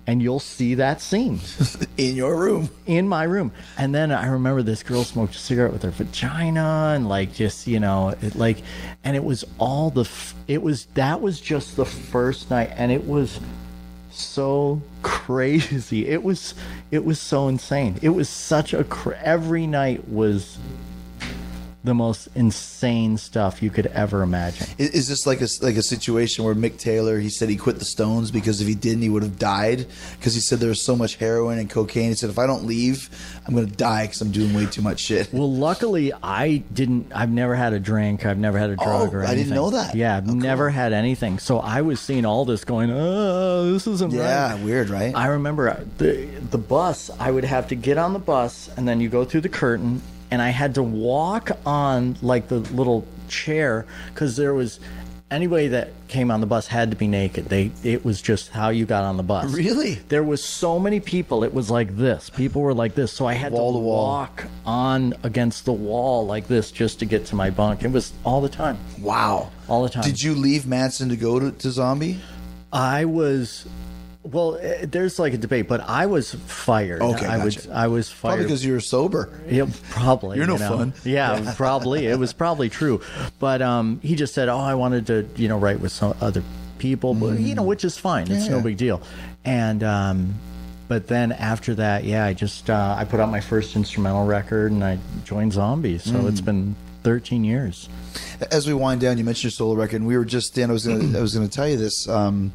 [0.09, 1.41] And you'll see that scene
[1.97, 2.69] In your room.
[2.85, 3.51] in my room.
[3.77, 7.67] And then I remember this girl smoked a cigarette with her vagina and like just,
[7.67, 8.63] you know, it like
[9.03, 12.89] and it was all the f- it was that was just the first night and
[12.89, 13.39] it was
[14.09, 16.07] so crazy.
[16.07, 16.55] It was
[16.89, 17.97] it was so insane.
[18.01, 20.57] It was such a cr- every night was
[21.87, 24.67] the most insane stuff you could ever imagine.
[24.77, 27.79] Is, is this like a like a situation where Mick Taylor he said he quit
[27.79, 29.87] the Stones because if he didn't he would have died
[30.19, 32.09] because he said there was so much heroin and cocaine.
[32.09, 33.09] He said if I don't leave,
[33.47, 35.33] I'm going to die because I'm doing way too much shit.
[35.33, 37.11] Well, luckily, I didn't.
[37.15, 38.25] I've never had a drink.
[38.25, 39.43] I've never had a drug Oh, or I anything.
[39.45, 39.95] didn't know that.
[39.95, 40.35] Yeah, I've Oh, cool.
[40.35, 41.39] never had anything.
[41.39, 42.91] So I was seeing all this going.
[42.91, 44.63] Oh, this isn't Yeah, right.
[44.63, 45.15] weird, right?
[45.15, 47.09] I remember the the bus.
[47.19, 50.01] I would have to get on the bus, and then you go through the curtain,
[50.31, 54.79] and I had to walk on like the little chair because there was.
[55.29, 57.47] Anybody that came on the bus had to be naked.
[57.49, 59.51] They it was just how you got on the bus.
[59.51, 59.95] Really?
[60.07, 61.43] There was so many people.
[61.43, 62.29] It was like this.
[62.29, 63.11] People were like this.
[63.11, 67.05] So I had Wall to to walk on against the wall like this just to
[67.05, 67.83] get to my bunk.
[67.83, 68.77] It was all the time.
[69.01, 69.51] Wow.
[69.67, 70.03] All the time.
[70.03, 72.21] Did you leave Manson to go to, to Zombie?
[72.71, 73.67] I was.
[74.31, 77.01] Well, eh, there's like a debate, but I was fired.
[77.01, 77.55] Okay, I was.
[77.55, 77.71] gotcha.
[77.73, 79.29] I was fired Probably because you were sober.
[79.47, 80.37] Yeah, probably.
[80.37, 80.77] You're no you know?
[80.77, 80.93] fun.
[81.03, 82.07] Yeah, probably.
[82.07, 83.01] It was probably true.
[83.39, 86.43] But um, he just said, "Oh, I wanted to, you know, write with some other
[86.77, 88.31] people, but you know, which is fine.
[88.31, 89.01] It's no big deal."
[89.45, 90.35] And um,
[90.87, 94.71] but then after that, yeah, I just uh, I put out my first instrumental record
[94.71, 96.03] and I joined Zombies.
[96.03, 97.89] So it's been 13 years.
[98.51, 100.69] As we wind down, you mentioned your solo record, and we were just Dan.
[100.69, 102.07] I was gonna, I was going to tell you this.
[102.07, 102.53] Um,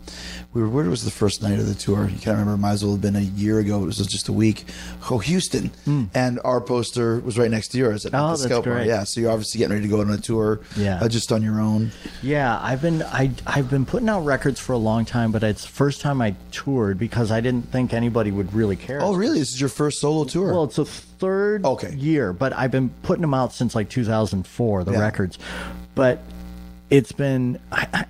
[0.53, 2.05] we were where was the first night of the tour?
[2.05, 2.57] You can't remember.
[2.57, 3.83] Might as well have been a year ago.
[3.83, 4.65] It was just a week.
[5.11, 5.71] Oh, Houston,
[6.15, 8.15] and our poster was right next to yours at.
[8.15, 8.87] Oh, the Scout great.
[8.87, 10.61] Yeah, so you're obviously getting ready to go on a tour.
[10.77, 11.01] Yeah.
[11.03, 11.91] uh, just on your own.
[12.23, 15.63] Yeah, I've been I I've been putting out records for a long time, but it's
[15.63, 19.01] the first time I toured because I didn't think anybody would really care.
[19.03, 19.39] Oh, really?
[19.41, 20.53] This is your first solo tour?
[20.53, 21.95] Well, it's a third Okay.
[21.95, 24.99] year, but I've been putting them out since like 2004, the Yeah.
[25.01, 25.39] records.
[25.95, 26.21] But
[26.91, 27.59] it's been,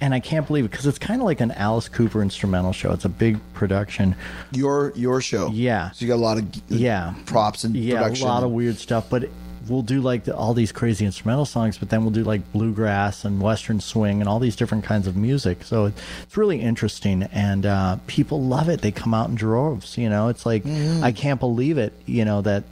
[0.00, 2.92] and I can't believe it because it's kind of like an Alice Cooper instrumental show.
[2.92, 4.14] It's a big production.
[4.52, 5.48] your your show.
[5.50, 5.90] Yeah.
[5.92, 7.14] So you got a lot of Yeah.
[7.26, 8.26] props and Yeah, production.
[8.26, 9.28] a lot of weird stuff, but
[9.68, 13.24] we'll do like the, all these crazy instrumental songs, but then we'll do like bluegrass
[13.24, 15.62] and western swing and all these different kinds of music.
[15.62, 18.80] So it, it's really interesting, and uh, people love it.
[18.80, 19.96] They come out in droves.
[19.96, 21.04] You know, it's like Mm-hmm.
[21.04, 21.92] I can't believe it.
[22.06, 22.64] You know that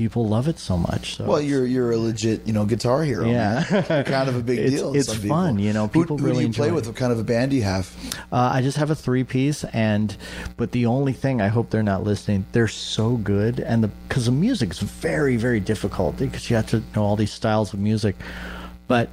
[0.00, 1.16] people love it so much.
[1.16, 3.26] So Well, you're you're a legit, you know, guitar hero.
[3.28, 3.62] Yeah.
[4.06, 4.96] kind of a big It's- deal.
[4.96, 5.36] it's some people.
[5.36, 6.84] fun, you know, people who, really do you play with?
[6.86, 6.88] it.
[6.88, 7.84] What kind of a band do you have?
[8.32, 10.16] Uh, I just have a three piece, and
[10.56, 12.46] but the only thing I hope they're not listening.
[12.52, 16.82] They're so good, and the because the music's very very difficult because you have to
[16.96, 18.16] know all these styles of music,
[18.88, 19.10] but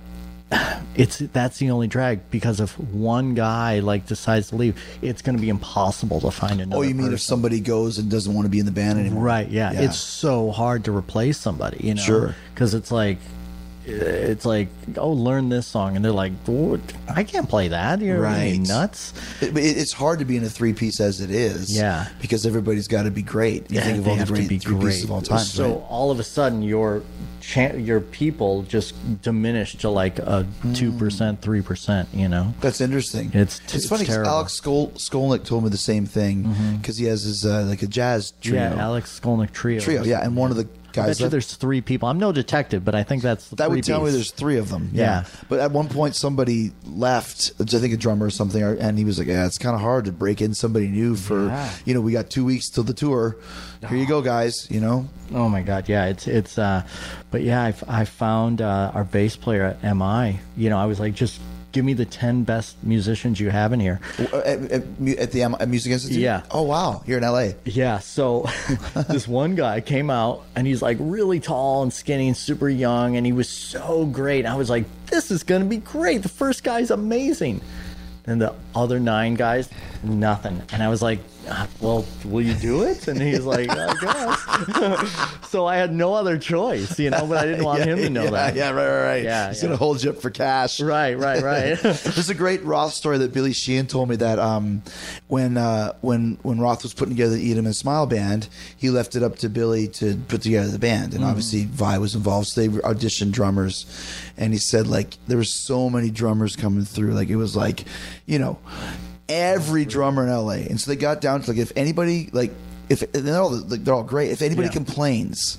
[0.95, 5.35] it's that's the only drag because if one guy like decides to leave, it's going
[5.35, 6.79] to be impossible to find another.
[6.79, 9.23] Oh, you mean if somebody goes and doesn't want to be in the band anymore?
[9.23, 9.49] Right.
[9.49, 9.71] Yeah.
[9.73, 12.01] It's so hard to replace somebody, you know?
[12.01, 12.35] Sure.
[12.53, 13.17] Because it's like,
[13.89, 14.67] it's like,
[14.97, 15.95] oh, learn this song.
[15.95, 16.33] And they're like.
[17.07, 18.01] I can't play that.
[18.01, 18.59] You're Right.
[18.59, 19.13] nuts.
[19.41, 21.75] It, it's hard to be in a three piece as it is.
[21.75, 22.07] Yeah.
[22.21, 23.69] Because everybody's got to be great.
[23.71, 25.39] You think of they all the have to great be three pieces of all time.
[25.39, 25.83] So right?
[25.89, 27.01] all of a sudden, your
[27.39, 30.73] chan your people just diminish to like a Hmm.
[30.73, 32.09] two percent, three percent.
[32.13, 32.53] You know?
[32.61, 33.27] That's interesting.
[33.29, 34.07] It's- it's, it's funny.
[34.09, 37.87] Alex Skol- Skolnick told me the same thing because he has his uh, like a
[37.87, 38.61] jazz trio.
[38.61, 39.79] Yeah, Alex Skolnick trio.
[39.79, 40.03] trio.
[40.03, 40.67] Yeah, and one of the
[40.97, 42.09] I guys bet you there's three people.
[42.09, 44.69] I'm no detective, but I think that's the that would tell me there's three of
[44.69, 44.89] them.
[44.93, 45.03] Yeah.
[45.03, 45.23] Yeah.
[45.49, 47.51] But at one point, somebody left.
[47.59, 50.05] I think a drummer or something, and he was like, "Yeah, it's kind of hard
[50.05, 51.71] to break in somebody new for Yeah.
[51.85, 53.37] you know we got two weeks till the tour.
[53.87, 54.67] Here you go, guys.
[54.71, 56.83] You know, Oh my god, yeah, it's it's uh
[57.31, 60.39] but yeah, I found uh, our bass player at MI.
[60.55, 61.39] You know, I was like just
[61.77, 63.99] give me the 10 best musicians you have in here.
[64.17, 64.83] at, at,
[65.19, 66.17] at the at Music Institute.
[66.17, 66.41] Yeah.
[66.49, 67.55] Oh wow, here in L.A.
[67.65, 68.49] Yeah, so
[69.09, 73.15] this one guy came out and he's like really tall and skinny and super young
[73.15, 74.47] and he was so great.
[74.47, 76.23] I was like, this is going to be great.
[76.23, 77.61] The first guy's amazing.
[78.25, 79.69] And the other nine guys,
[80.03, 80.61] nothing.
[80.71, 81.19] And I was like,
[81.49, 83.07] "Ah, well, will you do it?
[83.07, 85.39] And he's like, I guess.
[85.49, 88.25] so I had no other choice, you know, but I didn't want him to know
[88.25, 88.55] yeah, that.
[88.55, 89.23] Yeah, right, right, right.
[89.23, 89.69] Yeah, He's yeah.
[89.69, 90.79] gonna hold you up for cash.
[90.79, 91.79] Right, right, right.
[91.81, 94.83] There's a great Roth story that Billy Sheehan told me that um,
[95.27, 98.89] when uh, when when Roth was putting together the Eat 'Em and Smile band, he
[98.89, 102.47] left it up to Billy to put together the band, and obviously Vai was involved.
[102.47, 103.85] So they auditioned drummers,
[104.37, 107.85] and he said like there were so many drummers coming through, like it was like,
[108.25, 108.57] you know,
[109.29, 112.51] every drummer in LA, and so they got down to like if anybody like
[112.89, 114.31] if they're all like, they're all great.
[114.31, 114.73] If anybody Yeah.
[114.73, 115.57] complains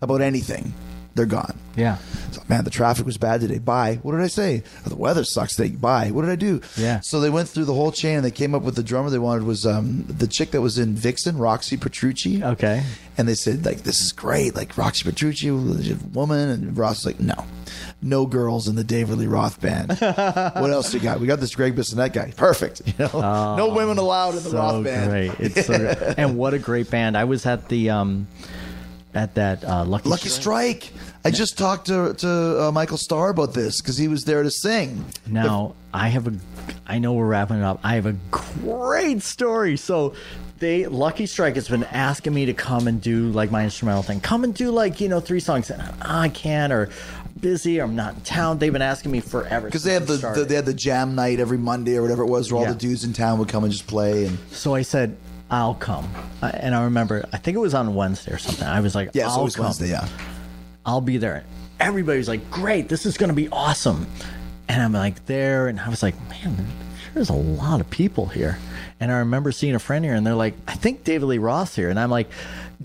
[0.00, 0.72] about anything,
[1.14, 1.58] they're gone.
[1.76, 1.96] yeah.
[2.32, 3.58] So, man, the traffic was bad today.
[3.58, 4.00] Bye.
[4.02, 4.64] What did I say?
[4.84, 5.68] Oh, the weather sucks today.
[5.74, 6.10] Bye.
[6.10, 6.60] What did I do?
[6.76, 6.98] Yeah.
[7.00, 9.20] So they went through the whole chain and they came up with the drummer they
[9.20, 12.42] wanted was um, the chick that was in Vixen, Roxy Petrucci.
[12.42, 12.82] Okay.
[13.16, 14.56] And they said like, this is great.
[14.56, 17.44] Like Roxy Petrucci, legit woman, and Roth was like, no,
[18.04, 19.90] no girls in the David Lee Roth band.
[19.98, 21.20] what else you got?
[21.20, 22.32] We got this Gregg Bissonette guy.
[22.36, 22.82] Perfect.
[22.86, 25.10] You know, no women allowed in the so Roth band.
[25.10, 25.40] great.
[25.40, 26.18] It's so great.
[26.18, 27.16] and what a great band.
[27.16, 28.28] I was at the um
[29.14, 30.92] at that uh, Lucky, Lucky Strike.
[31.24, 34.50] I just talked to to uh, Michael Starr about this because he was there to
[34.50, 35.04] sing.
[35.26, 36.34] Now I have a,
[36.86, 37.80] I know we're wrapping it up.
[37.82, 39.76] I have a great story.
[39.76, 40.14] So
[40.58, 44.20] they Lucky Strike has been asking me to come and do like my instrumental thing.
[44.20, 45.70] Come and do like you know three songs.
[45.70, 46.90] And I can't or
[47.40, 48.58] busy or I'm not in town.
[48.58, 51.40] They've been asking me forever Because they had the, the they had the jam night
[51.40, 52.72] every Monday or whatever it was, where all Yeah.
[52.72, 54.26] the dudes in town would come and just play.
[54.26, 55.16] And So I said.
[55.50, 56.08] I'll come,
[56.42, 57.28] I- and I remember.
[57.32, 58.66] I think it was on Wednesday or something.
[58.66, 59.66] I was like, yeah, I'll always come.
[59.66, 59.90] Wednesday.
[59.90, 60.08] Yeah,
[60.86, 61.44] I'll be there.
[61.78, 64.06] Everybody's like, great, this is going to be awesome.
[64.68, 66.66] And I'm like there, and I was like, man,
[67.12, 68.58] there's a lot of people here.
[68.98, 71.76] And I remember seeing a friend here, and they're like, I think David Lee Roth
[71.76, 71.90] here.
[71.90, 72.30] And I'm like,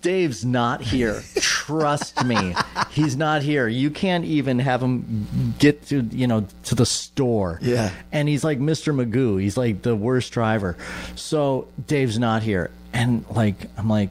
[0.01, 1.21] Dave's not here.
[1.35, 2.55] Trust me,
[2.91, 3.67] he's not here.
[3.67, 7.59] You can't even have him get to you know to the store.
[7.61, 7.91] Yeah.
[8.11, 8.93] And he's like Mr.
[8.93, 9.41] Magoo.
[9.41, 10.77] He's like the worst driver.
[11.15, 12.71] So Dave's not here.
[12.93, 14.09] And like I'm like,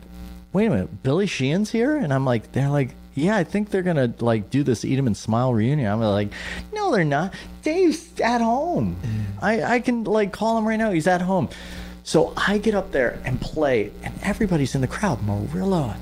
[0.52, 1.96] wait a minute, Billy Sheehan's here?
[1.96, 5.06] And I'm like, they're like, yeah, I think they're gonna like do this Eat 'em
[5.06, 5.90] and Smile reunion.
[5.90, 6.30] I'm like,
[6.72, 7.34] no, they're not.
[7.62, 8.96] Dave's at home.
[9.42, 10.90] I I can like call him right now.
[10.92, 11.48] He's at home.
[12.08, 15.22] So I get up there and play, and everybody's in the crowd.
[15.24, 15.94] Marilla,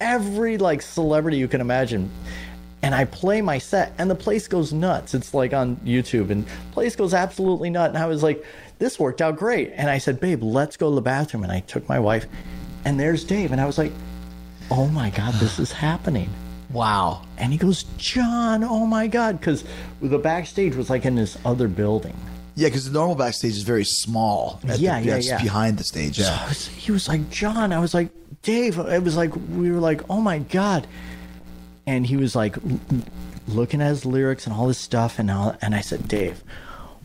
[0.00, 2.10] every like celebrity you can imagine.
[2.82, 5.14] And I play my set, and the place goes nuts.
[5.14, 7.94] It's like on YouTube, and place goes absolutely nuts.
[7.94, 8.44] And I was like,
[8.80, 11.60] "This worked out great." And I said, "Babe, let's go to the bathroom." And I
[11.60, 12.26] took my wife,
[12.84, 13.92] and there's Dave, and I was like,
[14.68, 16.30] "Oh my god, this is happening!"
[16.72, 17.22] wow.
[17.38, 19.62] And he goes, "John, oh my god," because
[20.00, 22.16] the backstage was like in this other building.
[22.54, 24.60] Yeah, because the normal backstage is very small.
[24.64, 25.42] at the- Yeah, yeah, yeah.
[25.42, 26.48] Behind the stage, So yeah.
[26.48, 27.72] was- he was like, John.
[27.72, 28.10] I was like,
[28.42, 28.78] Dave.
[28.78, 30.86] It was like we were like, oh my god.
[31.86, 32.56] And he was like
[33.48, 36.42] looking at his lyrics and all this stuff, and all, and I said, Dave,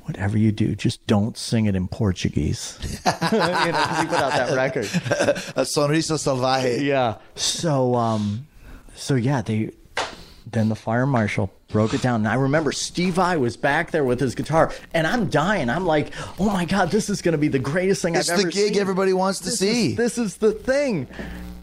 [0.04, 2.78] whatever you do, just don't sing it in Portuguese.
[3.06, 4.86] you know, he put out that record.
[5.56, 6.82] A sonrisa salvaje.
[6.84, 7.16] Yeah.
[7.36, 8.48] So um,
[8.96, 9.72] so yeah, they
[10.50, 12.22] then the fire marshal broke it down.
[12.22, 15.70] And I remember Steve Vai was back there with his guitar, and I'm dying.
[15.70, 18.40] I'm like, oh my god, this is going to be the greatest thing It's I've
[18.40, 18.62] ever seen.
[18.62, 19.92] It's the gig everybody wants to This see.
[19.92, 21.08] Is, this is the thing.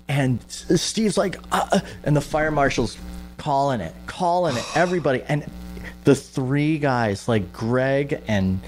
[0.09, 2.97] and Steve's like, uh, uh, and the fire marshal's
[3.39, 5.45] calling it, calling it, everybody, and
[6.05, 8.61] the three guys like Greg and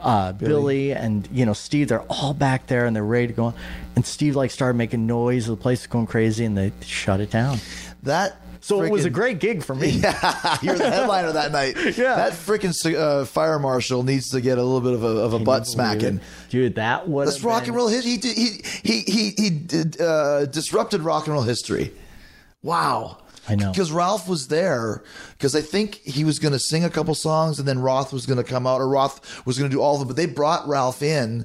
[0.00, 0.92] uh, Billy.
[0.92, 3.44] and you know Steve, they're all back there and they're ready to go.
[3.44, 3.54] on.
[3.94, 7.30] And Steve like started making noise, the place is going crazy, and they shut it
[7.30, 7.58] down.
[8.04, 9.88] That So it was a great gig for me.
[10.62, 11.76] You're the headliner that night.
[12.02, 12.14] Yeah.
[12.14, 15.38] That freaking uh, fire marshal needs to get a little bit of a, of a
[15.40, 16.20] butt smacking.
[16.48, 16.76] dude.
[16.76, 17.88] That was That's rock and roll.
[17.88, 21.92] He he did- he he he, he did, uh, disrupted rock and roll history.
[22.62, 23.18] Wow.
[23.48, 23.72] I know.
[23.72, 25.02] because Ralph was there.
[25.36, 28.24] Because I think he was going to sing a couple songs, and then Roth was
[28.24, 30.06] going to come out, or Roth was going to do all of them.
[30.08, 31.44] But they brought Ralph in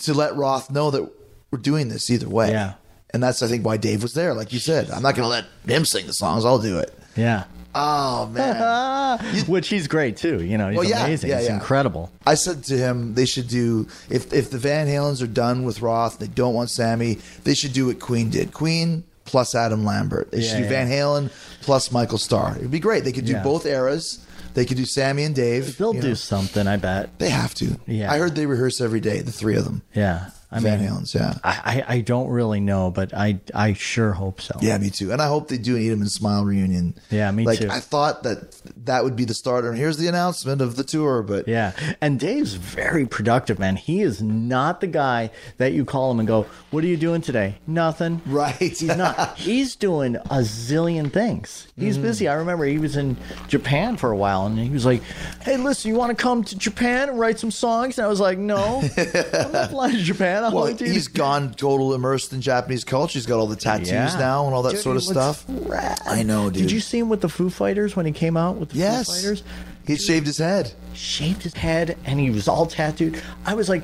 [0.00, 1.08] to let Roth know that
[1.52, 2.50] we're doing this either way.
[2.50, 2.74] Yeah.
[3.12, 4.34] And that's I think why Dave was there.
[4.34, 6.44] Like you said, I'm not going to let him sing the songs.
[6.44, 6.92] I'll do it.
[7.16, 7.44] Yeah.
[7.74, 9.18] Oh man.
[9.46, 10.42] Which he's great too.
[10.42, 11.30] You know, he's Well, yeah, amazing.
[11.30, 11.54] yeah, he's yeah.
[11.54, 12.10] incredible.
[12.26, 15.80] I said to him, they should do if if the Van Halens are done with
[15.80, 17.18] Roth, they don't want Sammy.
[17.44, 18.52] They should do what Queen did.
[18.52, 20.32] Queen plus Adam Lambert.
[20.32, 21.30] They should do Van Halen
[21.62, 22.56] plus Michael Starr.
[22.56, 23.04] It'd be great.
[23.04, 24.26] They could do both eras.
[24.54, 25.78] They could do Sammy and Dave.
[25.78, 26.14] They'll do know.
[26.14, 27.16] something, I bet.
[27.20, 27.78] They have to.
[27.86, 28.12] Yeah.
[28.12, 29.20] I heard they rehearse every day.
[29.20, 29.82] The three of them.
[29.94, 30.30] Yeah.
[30.52, 31.14] I Van mean, Halens.
[31.14, 31.34] Yeah.
[31.44, 34.58] I, I I don't really know, but I I sure hope so.
[34.60, 35.12] Yeah, me too.
[35.12, 36.96] And I hope they do an Eat 'em and Smile reunion.
[37.10, 37.68] Yeah, me like, too.
[37.70, 38.60] I thought that
[38.90, 39.68] that would be the starter.
[39.70, 41.22] And here's the announcement of the tour.
[41.22, 41.72] But Yeah.
[42.00, 43.76] And Dave's very productive, man.
[43.76, 47.20] He is not the guy that you call him and go, What are you doing
[47.20, 47.54] today?
[47.68, 48.20] Nothing.
[48.26, 49.36] right, He's not.
[49.38, 51.68] He's doing a zillion things.
[51.76, 52.02] He's Mm-hmm.
[52.02, 52.28] busy.
[52.28, 53.16] I remember he was in
[53.48, 55.02] Japan for a while and he was like,
[55.42, 57.98] Hey, listen, you want to come to Japan and write some songs?
[57.98, 60.44] And I was like, No, I'm not flying to Japan.
[60.44, 63.14] I'll Well, you- he's gone total immersed in Japanese culture.
[63.14, 64.16] He's got all the tattoos Yeah.
[64.18, 65.44] now and all that Dude, sort of stuff.
[65.48, 65.98] rad.
[66.06, 66.62] I know, dude.
[66.62, 69.06] Did you see him with the Foo Fighters when he came out with the Yes.
[69.06, 69.42] Foo Fighters?
[69.86, 70.72] He shaved his head.
[70.94, 73.20] Shaved his head and he was all tattooed.
[73.44, 73.82] I was like,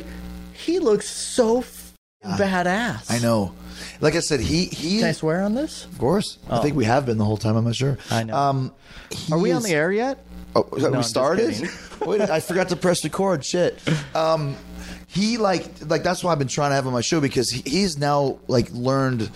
[0.53, 1.93] he looks so f-
[2.25, 3.11] badass.
[3.11, 3.53] I know.
[4.01, 4.99] Like I said, he he.
[5.01, 5.85] Can I swear on this?
[5.85, 7.57] Of course, I think we have been the whole time.
[7.57, 7.99] I'm not sure.
[8.11, 8.37] I know.
[8.37, 8.73] Um,
[9.31, 10.19] Are we on the air yet?
[10.55, 11.69] Oh, we started.
[12.01, 13.45] Wait, I forgot to press record.
[13.45, 13.79] Shit.
[14.15, 14.57] Um,
[15.07, 17.51] he like like that's why I've been trying to have him on my show because
[17.51, 19.31] he, he's now like learned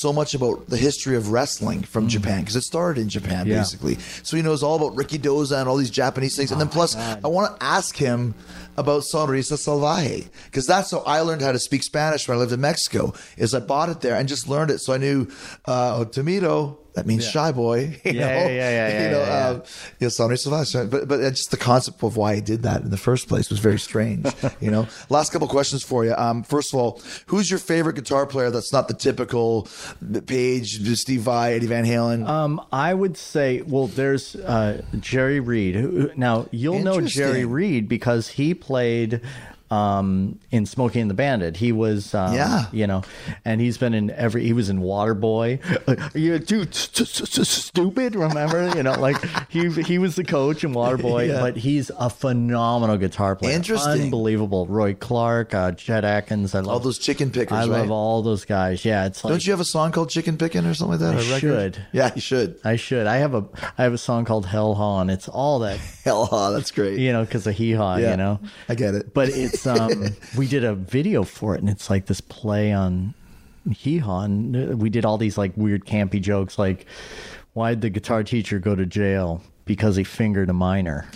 [0.00, 3.50] so much about the history of wrestling from Japan because it started in Japan Mm.
[3.50, 3.58] Yeah.
[3.58, 3.98] basically.
[4.22, 6.50] So he knows all about Rikidozan and all these Japanese things.
[6.50, 8.34] And then plus, I want to ask him
[8.80, 12.52] about Sonrisa Salvaje because that's how I learned how to speak Spanish when I lived
[12.52, 13.12] in Mexico.
[13.36, 15.28] Is I bought it there and just learned it, so I knew
[15.66, 16.78] uh, Tomato.
[16.94, 18.00] That means shy boy.
[18.04, 18.48] You Yeah, know?
[18.48, 19.48] yeah, yeah, yeah, you know, yeah, yeah.
[19.50, 19.62] um,
[20.00, 20.90] yeah, Sonrisa Salvaje.
[20.90, 23.60] But but just the concept of why he did that in the first place was
[23.60, 24.26] very strange.
[24.60, 24.88] you know.
[25.08, 26.14] Last couple questions for you.
[26.16, 29.68] Um, first of all, who's your favorite guitar player that's not the typical
[30.26, 32.26] Page, Steve Vai, Eddie Van Halen?
[32.28, 36.16] Um, I would say, well, there's uh, Jerry Reed.
[36.16, 39.20] Now you'll know Jerry Reed because he played played
[39.70, 41.56] um, in Smokey and the Bandit.
[41.56, 42.64] He was, um, Yeah.
[42.72, 43.02] you know,
[43.44, 44.44] and he's been in every.
[44.44, 46.14] He was in Waterboy.
[46.14, 48.14] Are you too st- st- st- stupid?
[48.16, 49.16] Remember, you know, like
[49.48, 51.40] he he was the coach in Waterboy, Yeah.
[51.40, 53.54] but he's a phenomenal guitar player.
[53.54, 54.02] Interesting.
[54.02, 54.66] unbelievable.
[54.66, 56.54] Roy Clark, uh, Chet Atkins.
[56.54, 57.68] I love all those chicken pickers, I right?
[57.80, 58.84] love all those guys.
[58.84, 61.32] Yeah, it's like Don't you have a song called Chicken Pickin' or something like that?
[61.34, 61.78] I should.
[61.92, 62.58] Yeah, you should.
[62.64, 63.06] I should.
[63.06, 63.44] I have a
[63.78, 66.98] I have a song called Hell Haw, and it's all that Hell, oh, that's great.
[66.98, 68.40] you know because of hee haw, Yeah, you know.
[68.68, 69.14] I get it.
[69.14, 73.14] But it's um we did a video for it, and it's like this play on
[73.70, 76.86] hee haw, and we did all these like weird campy jokes, like
[77.52, 81.06] why'd the guitar teacher go to jail because he fingered a minor.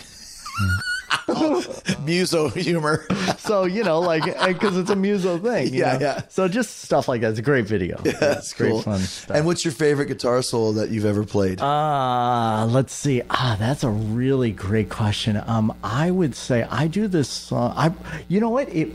[2.05, 3.07] Muso humor.
[3.45, 5.75] So you know, like because it's a muso thing.
[5.75, 5.99] you Yeah, know?
[6.01, 6.23] yeah.
[6.31, 7.31] So just stuff like that.
[7.31, 8.01] It's a great video.
[8.03, 8.81] Yeah, that's great cool.
[8.83, 9.37] fun stuff.
[9.37, 11.59] And what's your favorite guitar solo that you've ever played?
[11.61, 13.21] Ah, let's see.
[13.29, 15.43] Ah, that's a really great question.
[15.47, 17.75] Um, I would say I do this song.
[17.77, 17.93] I,
[18.29, 18.69] you know what?
[18.71, 18.93] It,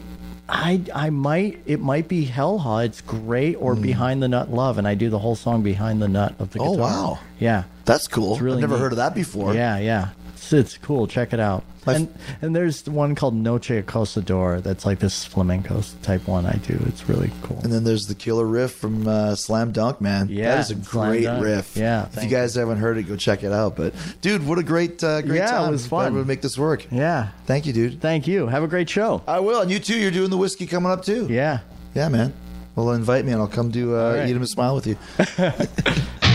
[0.47, 1.59] I, I might.
[1.67, 2.85] It might be Hellha.
[2.85, 6.07] It's great, or Behind the Nut Love, and I do the whole song Behind the
[6.07, 6.59] Nut of the.
[6.59, 6.87] Oh, guitar.
[6.87, 7.19] wow.
[7.39, 7.63] Yeah.
[7.85, 8.37] that's cool.
[8.39, 8.81] really I've never neat.
[8.81, 9.53] heard of that before.
[9.53, 10.09] Yeah, yeah.
[10.51, 11.07] It's, it's cool.
[11.07, 11.63] Check it out.
[11.87, 14.61] And and there's one called Noche Acosador.
[14.61, 16.79] That's like this flamenco type one I do.
[16.85, 17.59] It's really cool.
[17.63, 20.27] And then there's the killer riff from uh, Slam Dunk, man.
[20.29, 21.43] Yeah, that is a great Dunk.
[21.43, 21.75] riff.
[21.75, 23.75] Yeah, if you guys haven't heard it, go check it out.
[23.75, 25.71] But dude, what a great, uh, great Yeah, it time.
[25.71, 26.13] was Glad fun.
[26.13, 26.85] we would make this work.
[26.91, 27.29] yeah.
[27.47, 28.01] Thank you, dude.
[28.01, 28.45] Thank you.
[28.47, 29.23] Have a great show.
[29.27, 29.97] I will, and you too.
[29.97, 31.25] You're doing the Whisky coming up too.
[31.29, 31.59] Yeah.
[31.95, 32.33] yeah, man.
[32.75, 34.29] Well, invite me, and I'll come do uh, right.
[34.29, 34.97] eat 'em and smile with you.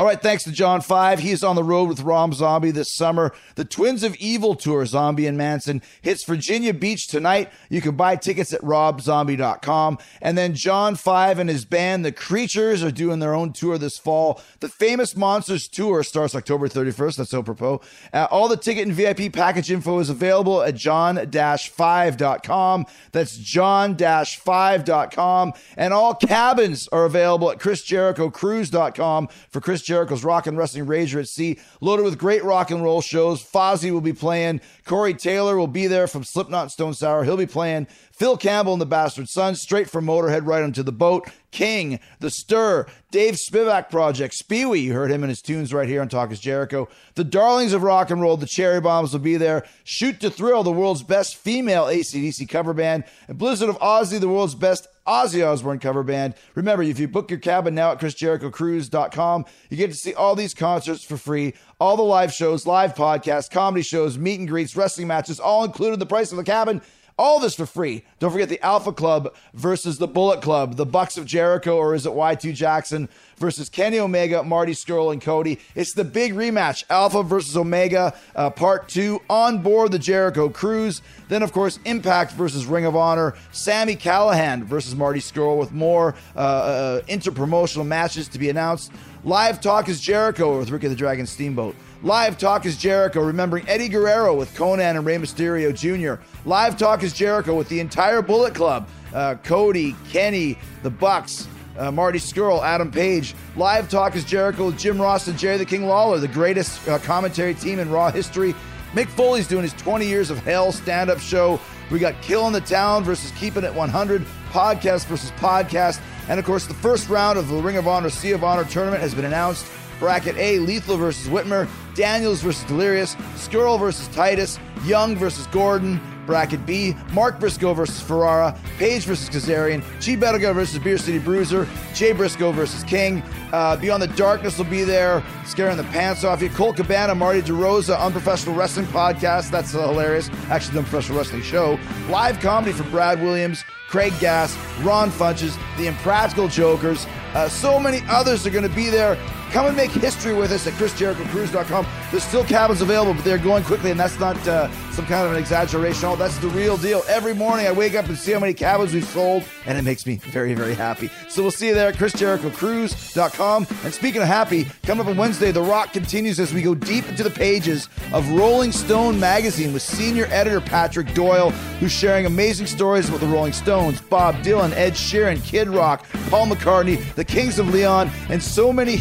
[0.00, 1.18] All right, thanks to John Five.
[1.18, 3.34] He's on the road with Rob Zombie this summer.
[3.56, 7.50] The Twins of Evil tour, Zombie and Manson, hits Virginia Beach tonight.
[7.68, 9.98] You can buy tickets at robzombie.com.
[10.22, 13.98] And then John Five and his band, The Creatures, are doing their own tour this
[13.98, 14.40] fall.
[14.60, 17.16] The Famous Monsters tour starts October 31st.
[17.16, 17.82] That's so apropos.
[18.10, 22.86] Uh, all the ticket and VIP package info is available at john-5.com.
[23.12, 25.52] That's john-5.com.
[25.76, 31.26] And all cabins are available at chrisjerichocruise.com for Chris Jericho's Rock and Wrestling Rager at
[31.26, 33.42] Sea, loaded with great rock and roll shows.
[33.42, 34.60] Fozzy will be playing.
[34.84, 37.24] Corey Taylor will be there from Slipknot Stone Sour.
[37.24, 37.88] He'll be playing.
[38.12, 41.28] Phil Campbell and the Bastard Sons, straight from Motorhead right onto the boat.
[41.50, 46.00] King, The Stir, Dave Spivak Project, Spewy, you heard him in his tunes right here
[46.00, 46.88] on Talk is Jericho.
[47.14, 49.66] The Darlings of Rock and Roll, the Cherry Bombs will be there.
[49.82, 53.04] Shoot to Thrill, the world's best female ACDC cover band.
[53.26, 56.34] And Blizzard of Ozzy, the world's best Ozzy Osbourne cover band.
[56.54, 60.54] Remember, if you book your cabin now at chrisjerichocruise.com, you get to see all these
[60.54, 65.08] concerts for free, all the live shows, live podcasts, comedy shows, meet and greets, wrestling
[65.08, 66.80] matches, all included in the price of the cabin.
[67.20, 68.02] All this for free.
[68.18, 72.06] Don't forget the Alpha Club versus the Bullet Club, the Bucks of Jericho, or is
[72.06, 75.58] it Y2 Jackson versus Kenny Omega, Marty Scurll, and Cody.
[75.74, 81.02] It's the big rematch, Alpha versus Omega, uh, part two, on board the Jericho Cruise.
[81.28, 86.14] Then, of course, Impact versus Ring of Honor, Sami Callihan versus Marty Scurll, with more
[86.34, 88.92] uh, uh, interpromotional matches to be announced.
[89.24, 91.76] Live Talk is Jericho with Ricky the Dragon Steamboat.
[92.02, 96.22] Live Talk is Jericho, remembering Eddie Guerrero with Konnan and Rey Mysterio Jr.
[96.46, 101.46] Live Talk is Jericho with the entire Bullet Club uh, Cody, Kenny, the Bucks,
[101.76, 103.34] uh, Marty Scurll, Adam Page.
[103.54, 106.98] Live Talk is Jericho with Jim Ross and Jerry the King Lawler, the greatest uh,
[107.00, 108.54] commentary team in Raw history.
[108.94, 111.60] Mick Foley's doing his 20 years of hell stand up show.
[111.90, 116.00] We got Killing the Town versus Keeping It 100, podcast versus podcast.
[116.30, 119.02] And of course, the first round of the Ring of Honor Sea of Honor tournament
[119.02, 119.66] has been announced.
[120.00, 126.00] Bracket A, Lethal versus Whitmer, Daniels versus Delirious, Scurll versus Titus, Young versus Gordon.
[126.26, 131.66] Bracket B, Mark Briscoe versus Ferrara, Page versus Kazarian, G Bettiga versus Beer City Bruiser,
[131.92, 133.20] Jay Briscoe versus King.
[133.52, 136.48] Uh, Beyond the Darkness will be there, scaring the pants off you.
[136.50, 139.50] Colt Cabana, Marty DeRosa, Unprofessional Wrestling Podcast.
[139.50, 140.30] That's hilarious.
[140.50, 141.80] Actually, the Unprofessional Wrestling Show.
[142.08, 147.06] Live comedy for Brad Williams, Craig Gass, Ron Funches, The Impractical Jokers.
[147.34, 149.18] Uh, so many others are going to be there.
[149.50, 151.84] Come and make history with us at ChrisJerichoCruise.com.
[152.12, 155.32] There's still cabins available, but they're going quickly, and that's not uh, some kind of
[155.32, 156.04] an exaggeration.
[156.04, 157.02] Oh, that's the real deal.
[157.08, 160.06] Every morning I wake up and see how many cabins we've sold, and it makes
[160.06, 161.10] me very, very happy.
[161.28, 163.66] So we'll see you there at ChrisJerichoCruise.com.
[163.82, 167.08] And speaking of happy, coming up on Wednesday, The Rock continues as we go deep
[167.08, 171.50] into the pages of Rolling Stone magazine with senior editor Patrick Doyle,
[171.80, 176.46] who's sharing amazing stories about the Rolling Stones, Bob Dylan, Ed Sheeran, Kid Rock, Paul
[176.46, 178.94] McCartney, the Kings of Leon, and so many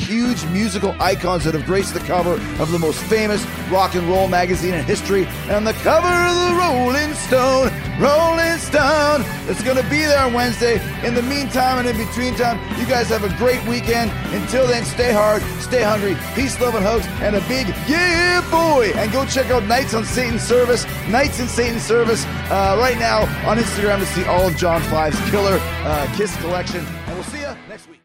[0.48, 4.74] musical icons that have graced the cover of the most famous rock and roll magazine
[4.74, 5.26] in history.
[5.50, 10.34] And the cover of the Rolling Stone, Rolling Stone, it's going to be there on
[10.34, 10.82] Wednesday.
[11.06, 14.12] In the meantime and in between time, you guys have a great weekend.
[14.34, 18.92] Until then, stay hard, stay hungry, peace, love, and hugs, and a big yeah, boy.
[18.96, 23.22] And go check out Knights on Satan's Service, Knights in Satan's Service, uh, right now
[23.50, 26.86] on Instagram to see all of John Five's killer uh, Kiss collection.
[26.86, 27.98] And we'll see you next week.